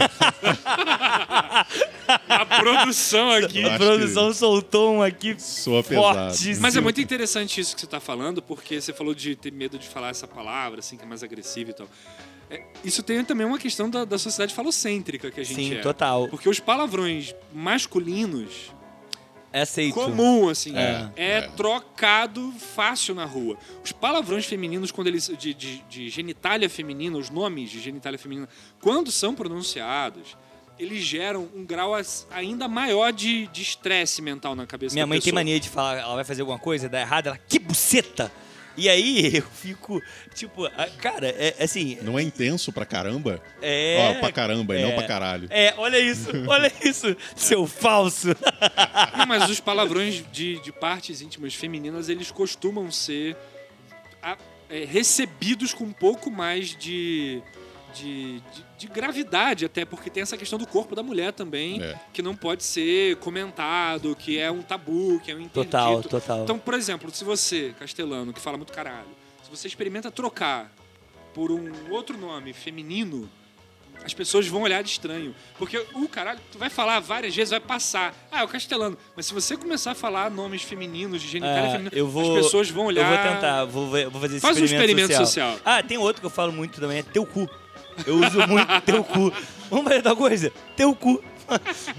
[2.27, 3.63] A produção aqui.
[3.63, 6.33] A produção soltou um aqui soa pesado.
[6.59, 9.77] Mas é muito interessante isso que você tá falando, porque você falou de ter medo
[9.77, 11.87] de falar essa palavra, assim, que é mais agressiva e tal.
[12.49, 15.81] É, isso tem também uma questão da, da sociedade falocêntrica que a gente Sim, é.
[15.81, 16.27] total.
[16.27, 18.73] Porque os palavrões masculinos,
[19.51, 19.93] É aceito.
[19.95, 21.41] comum, assim, É, é, é.
[21.49, 23.57] trocado fácil na rua.
[23.83, 25.27] Os palavrões femininos, quando eles.
[25.37, 28.47] De, de, de genitália feminina, os nomes de genitália feminina,
[28.81, 30.37] quando são pronunciados,
[30.77, 35.07] eles geram um grau as- ainda maior de de estresse mental na cabeça Minha da
[35.07, 35.39] mãe tem pessoa.
[35.39, 38.31] mania de falar, ela vai fazer alguma coisa, dá errado, ela, que buceta!
[38.79, 40.01] E aí eu fico,
[40.33, 40.69] tipo,
[41.01, 43.41] cara, é assim, Não é intenso pra caramba?
[43.61, 44.15] é.
[44.17, 44.85] Ó, pra caramba e é.
[44.85, 45.47] não pra caralho.
[45.51, 48.29] É, olha isso, olha isso, seu falso.
[49.17, 53.35] Não, mas os palavrões de, de partes íntimas femininas, eles costumam ser
[54.23, 54.37] a-
[54.69, 57.41] é, recebidos com um pouco mais de,
[57.93, 61.95] de, de- de gravidade, até porque tem essa questão do corpo da mulher também, É.
[62.13, 65.63] que não pode ser comentado, que é um tabu, que é um interdito.
[65.71, 66.43] Total, total.
[66.43, 69.07] Então, por exemplo, se você, castelano, que fala muito caralho,
[69.43, 70.71] se você experimenta trocar
[71.33, 73.29] por um outro nome feminino,
[74.05, 75.35] as pessoas vão olhar de estranho.
[75.57, 78.15] Porque o caralho, tu vai falar várias vezes, vai passar.
[78.31, 78.97] Ah, é o castelano.
[79.13, 82.45] Mas se você começar a falar nomes femininos, de genitália É, feminina, eu vou, as
[82.45, 83.01] pessoas vão olhar.
[83.11, 85.51] Eu vou tentar, vou, ver- vou fazer esse Faz um experimento, experimento social.
[85.55, 85.61] social.
[85.77, 87.49] Ah, tem outro que eu falo muito também, é teu cu.
[88.05, 89.31] Eu uso muito teu cu.
[89.69, 90.51] Vamos fazer tal coisa?
[90.75, 91.23] Teu cu.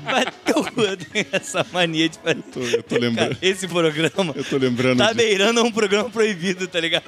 [0.05, 0.81] Vai teu cu.
[0.83, 2.43] Eu tenho essa mania de fazer.
[2.53, 6.09] Tô- eu tô lembrando- Cara, esse programa Eu tô lembrando tá de, beirando um programa
[6.11, 7.05] proibido, tá ligado?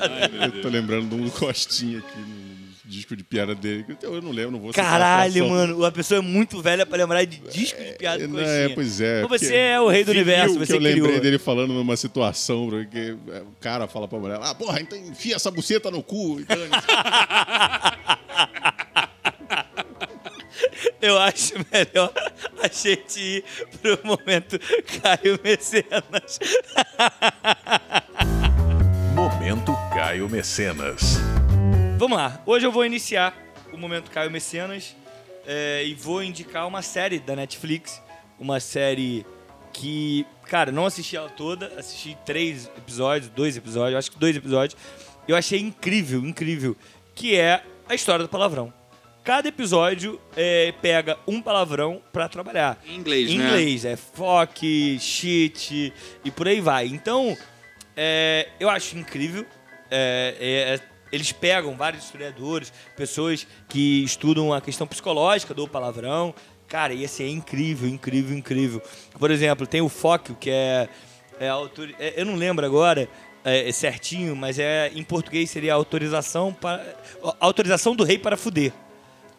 [0.54, 2.52] eu tô lembrando de um Costinha aqui no
[2.84, 3.86] disco de piada dele.
[4.02, 7.24] Eu não lembro, não vou a Caralho, mano, a pessoa é muito velha pra lembrar
[7.24, 9.22] de disco de piada com Não, é, pois é.
[9.22, 11.20] Você é o rei do universo, que você eu lembrei criou.
[11.20, 15.36] dele falando numa situação, porque é, o cara fala pra mulher, ah, porra, então enfia
[15.36, 16.40] essa buceta no cu.
[16.40, 16.44] e
[21.02, 22.12] Eu acho melhor
[22.62, 23.44] a gente ir
[23.80, 24.56] pro momento
[25.02, 26.38] Caio Mecenas.
[29.12, 31.16] Momento Caio Mecenas.
[31.98, 33.36] Vamos lá, hoje eu vou iniciar
[33.72, 34.94] o momento Caio Mecenas
[35.44, 38.00] é, e vou indicar uma série da Netflix,
[38.38, 39.26] uma série
[39.72, 44.80] que, cara, não assisti ela toda, assisti três episódios, dois episódios, acho que dois episódios.
[45.26, 46.76] Eu achei incrível, incrível,
[47.12, 48.72] que é a história do palavrão.
[49.24, 52.82] Cada episódio é, pega um palavrão pra trabalhar.
[52.84, 53.46] Em inglês, Em né?
[53.46, 55.92] inglês, é fuck, shit
[56.24, 56.86] e por aí vai.
[56.86, 57.36] Então,
[57.96, 59.46] é, eu acho incrível.
[59.88, 60.80] É, é, é,
[61.12, 66.34] eles pegam vários historiadores, pessoas que estudam a questão psicológica do palavrão.
[66.66, 68.82] Cara, e assim, é incrível, incrível, incrível.
[69.18, 70.88] Por exemplo, tem o fuck, que é,
[71.38, 71.94] é autor...
[72.00, 73.08] é, eu não lembro agora
[73.44, 76.96] é, é certinho, mas é em português seria autorização para
[77.38, 78.72] autorização do rei para fuder.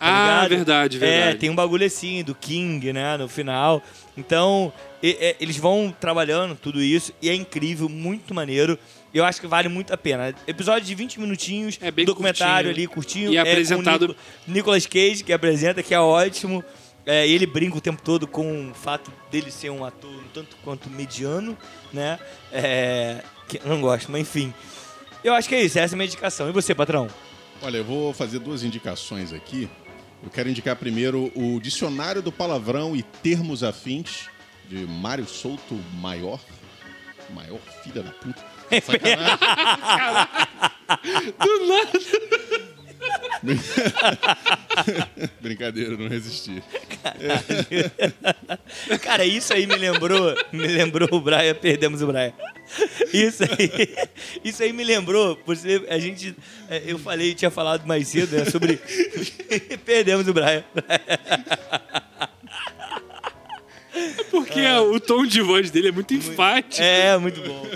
[0.03, 0.49] Tá Ah, ligado?
[0.49, 1.37] verdade, É, verdade.
[1.39, 3.81] tem um bagulho assim, do King, né, no final.
[4.17, 8.77] Então, e- e- eles vão trabalhando tudo isso e é incrível, muito maneiro.
[9.13, 10.33] Eu acho que vale muito a pena.
[10.47, 12.87] Episódio de 20 minutinhos, É bem documentário curtinho.
[12.87, 13.31] ali, curtinho.
[13.33, 16.63] E é apresentado- com o Nico- Nicolas Cage, que apresenta, que é ótimo.
[17.05, 20.55] É, ele brinca o tempo todo com o fato dele ser um ator um tanto
[20.63, 21.55] quanto mediano,
[21.91, 22.17] né?
[22.51, 24.53] É, que eu não gosto, mas enfim.
[25.23, 26.47] Eu acho que é isso, essa é a minha indicação.
[26.49, 27.07] E você, patrão?
[27.61, 29.69] Olha, eu vou fazer duas indicações aqui.
[30.23, 34.29] Eu quero indicar primeiro o Dicionário do Palavrão e Termos Afins,
[34.69, 36.39] de Mário Souto Maior.
[37.31, 38.41] Maior filha da puta.
[38.81, 39.37] Sacanagem.
[41.39, 41.91] Do nada.
[45.41, 46.63] Brincadeira, não resisti.
[49.01, 52.33] Cara, isso aí me lembrou, me lembrou o Brian, perdemos o Brian.
[53.13, 53.93] Isso aí,
[54.43, 56.35] isso aí me lembrou, você, a gente,
[56.69, 58.79] é, eu falei, tinha falado mais cedo, né, sobre
[59.85, 60.63] perdemos o Brian.
[64.31, 66.81] Porque o tom de voz dele é muito enfático.
[66.81, 67.67] É, muito bom.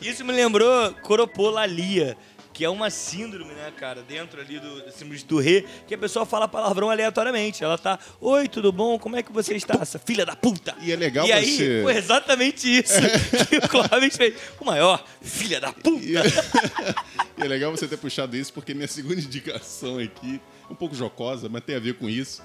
[0.00, 2.16] Isso me lembrou Coropolalia,
[2.54, 5.98] que é uma síndrome, né, cara, dentro ali do do síndrome de Tourette, que a
[5.98, 7.62] pessoa fala palavrão aleatoriamente.
[7.64, 8.96] Ela tá, oi, tudo bom?
[8.98, 9.74] Como é que você está?
[9.82, 10.74] Essa filha da puta!
[10.80, 12.94] E é legal E aí, você- foi exatamente isso
[13.50, 14.34] que o Clóvis fez.
[14.60, 16.04] O maior, filha da puta!
[16.04, 16.22] E é,
[17.38, 20.40] e é legal você ter puxado isso, porque minha segunda indicação aqui,
[20.70, 22.40] um pouco jocosa, mas tem a ver com isso,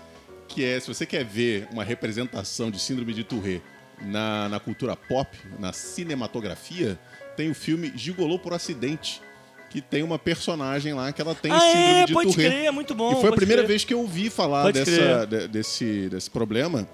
[0.48, 3.64] que é, se você quer ver uma representação de síndrome de Tourette
[4.02, 5.30] na, na cultura pop,
[5.60, 7.00] na cinematografia,
[7.38, 9.22] tem o filme Gigolô por Acidente,
[9.70, 12.56] que tem uma personagem lá que ela tem Ah, síndrome é, de pode Tourette.
[12.56, 13.12] crer, é muito bom.
[13.14, 13.68] E foi a primeira crer.
[13.68, 16.88] vez que eu ouvi falar Pode dessa, de- desse, desse problema.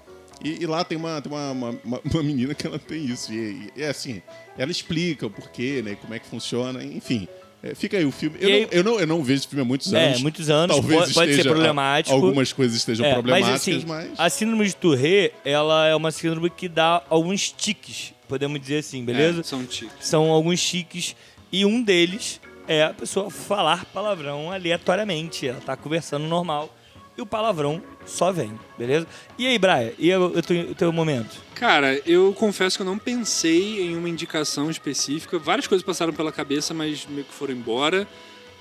[0.44, 3.32] E, e lá tem, uma, tem uma, uma, uma- uma menina que ela tem isso.
[3.32, 4.20] E, e é assim,
[4.58, 5.96] ela explica o porquê, né?
[6.00, 7.26] Como é que funciona, enfim.
[7.62, 8.36] É, fica aí o filme.
[8.38, 10.20] Eu, aí- não, eu, não, eu não vejo esse filme há muitos É, anos.
[10.20, 12.14] muitos anos, Talvez pode- pode ser problemático.
[12.14, 14.04] Algumas coisas estejam É, problemáticas, mas, mas.
[14.08, 18.78] assim, a síndrome de Tourette, ela é uma síndrome que dá alguns tiques, podemos dizer
[18.80, 19.40] assim, beleza?
[19.40, 19.94] É, são ticos.
[20.06, 21.16] São alguns tiques
[21.50, 25.48] e um deles é a pessoa falar palavrão aleatoriamente.
[25.48, 26.74] Ela tá conversando normal
[27.16, 29.06] e o palavrão só vem, beleza?
[29.38, 31.42] E aí, Braia, e o, o teu, o teu momento?
[31.54, 35.38] Cara, eu confesso que eu não pensei em uma indicação específica.
[35.38, 38.06] Várias coisas passaram pela cabeça, mas meio que foram embora.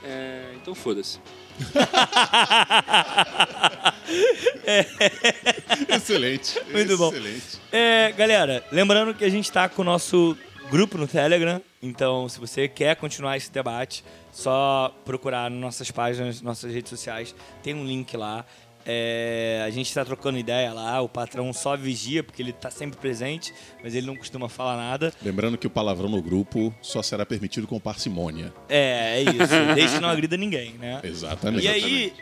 [0.03, 1.19] É, então foda-se.
[5.89, 6.59] Excelente.
[6.71, 7.09] Muito bom.
[7.09, 7.59] excelente.
[7.71, 10.37] É, galera, lembrando que a gente tá com o nosso
[10.69, 16.41] grupo no Telegram, então se você quer continuar esse debate, só procurar nas nossas páginas,
[16.41, 18.45] nossas redes sociais, tem um link lá.
[18.87, 22.99] É, a gente está trocando ideia lá, o patrão só vigia, porque ele tá sempre
[22.99, 23.51] presente,
[23.81, 25.11] mas ele não costuma falar nada.
[25.23, 28.53] Lembrando que o palavrão no grupo só será permitido com parcimônia.
[28.69, 29.55] É, é isso.
[29.73, 30.99] Desde que não agrida ninguém, né?
[31.03, 31.65] Exatamente.
[31.65, 32.13] E aí,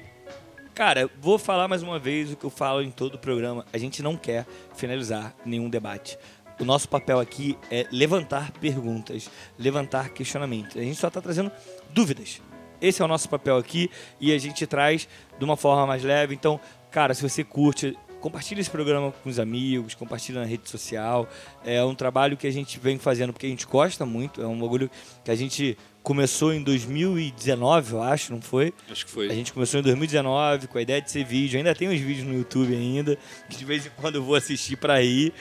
[0.73, 3.65] cara, vou falar mais uma vez o que eu falo em todo o programa.
[3.73, 6.17] A gente não quer finalizar nenhum debate.
[6.63, 10.77] O nosso papel aqui é levantar perguntas, levantar questionamentos.
[10.77, 11.51] A gente só está trazendo
[11.89, 12.41] dúvidas.
[12.81, 15.05] Esse é o nosso papel aqui e a gente traz
[15.37, 16.33] de uma forma mais leve.
[16.33, 16.57] Então,
[16.89, 21.27] cara, se você curte, compartilha esse programa com os amigos, compartilha na rede social.
[21.65, 24.41] É um trabalho que a gente vem fazendo porque a gente gosta muito.
[24.41, 24.89] É um bagulho
[25.21, 28.73] que a gente começou em 2019, eu acho, não foi?
[28.89, 29.29] Acho que foi.
[29.29, 31.57] A gente começou em 2019 com a ideia de ser vídeo.
[31.57, 33.17] Ainda tem uns vídeos no YouTube ainda,
[33.49, 35.33] que de vez em quando eu vou assistir pra ir.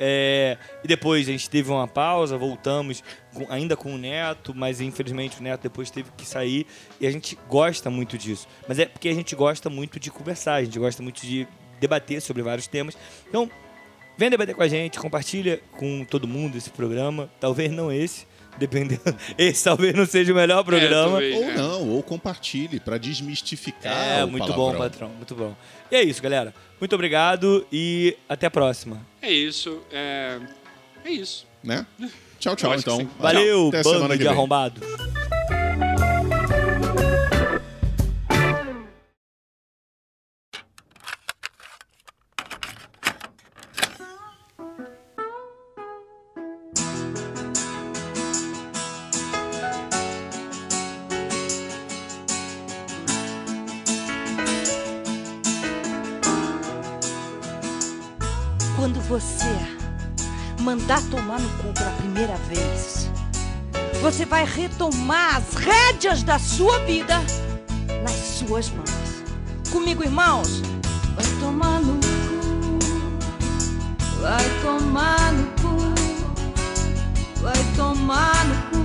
[0.00, 3.02] É, e depois a gente teve uma pausa, voltamos
[3.34, 6.66] com- ainda com o Neto, mas infelizmente o Neto depois teve que sair.
[7.00, 8.46] E a gente gosta muito disso.
[8.68, 11.46] Mas é porque a gente gosta muito de conversar, a gente gosta muito de
[11.80, 12.96] debater sobre vários temas.
[13.28, 13.50] Então,
[14.16, 17.30] vem debater com a gente, compartilha com todo mundo esse programa.
[17.40, 18.26] Talvez não esse,
[18.58, 19.00] dependendo.
[19.38, 21.10] Esse talvez não seja o melhor programa.
[21.12, 21.36] talvez.
[21.36, 21.54] Ou É.
[21.54, 23.92] não, ou compartilhe pra desmistificar.
[24.18, 24.78] É, o muito bom, palavrão.
[24.78, 25.56] patrão, muito bom.
[25.90, 26.52] E é isso, galera.
[26.80, 29.00] Muito obrigado e até a próxima.
[29.22, 29.80] É isso.
[29.92, 30.38] É,
[31.04, 31.46] é isso.
[31.62, 31.86] Né?
[32.38, 33.08] Tchau, tchau, então.
[33.18, 34.28] Valeu, Até bando de vem.
[34.28, 34.80] arrombado.
[64.18, 67.20] Você vai retomar as rédeas da sua vida
[68.02, 68.90] nas suas mãos.
[69.70, 70.60] Comigo, irmãos?
[71.14, 72.78] Vai tomar no cu,
[74.20, 75.94] vai tomar no cu,
[77.40, 78.77] vai tomar no cu,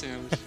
[0.00, 0.37] Bem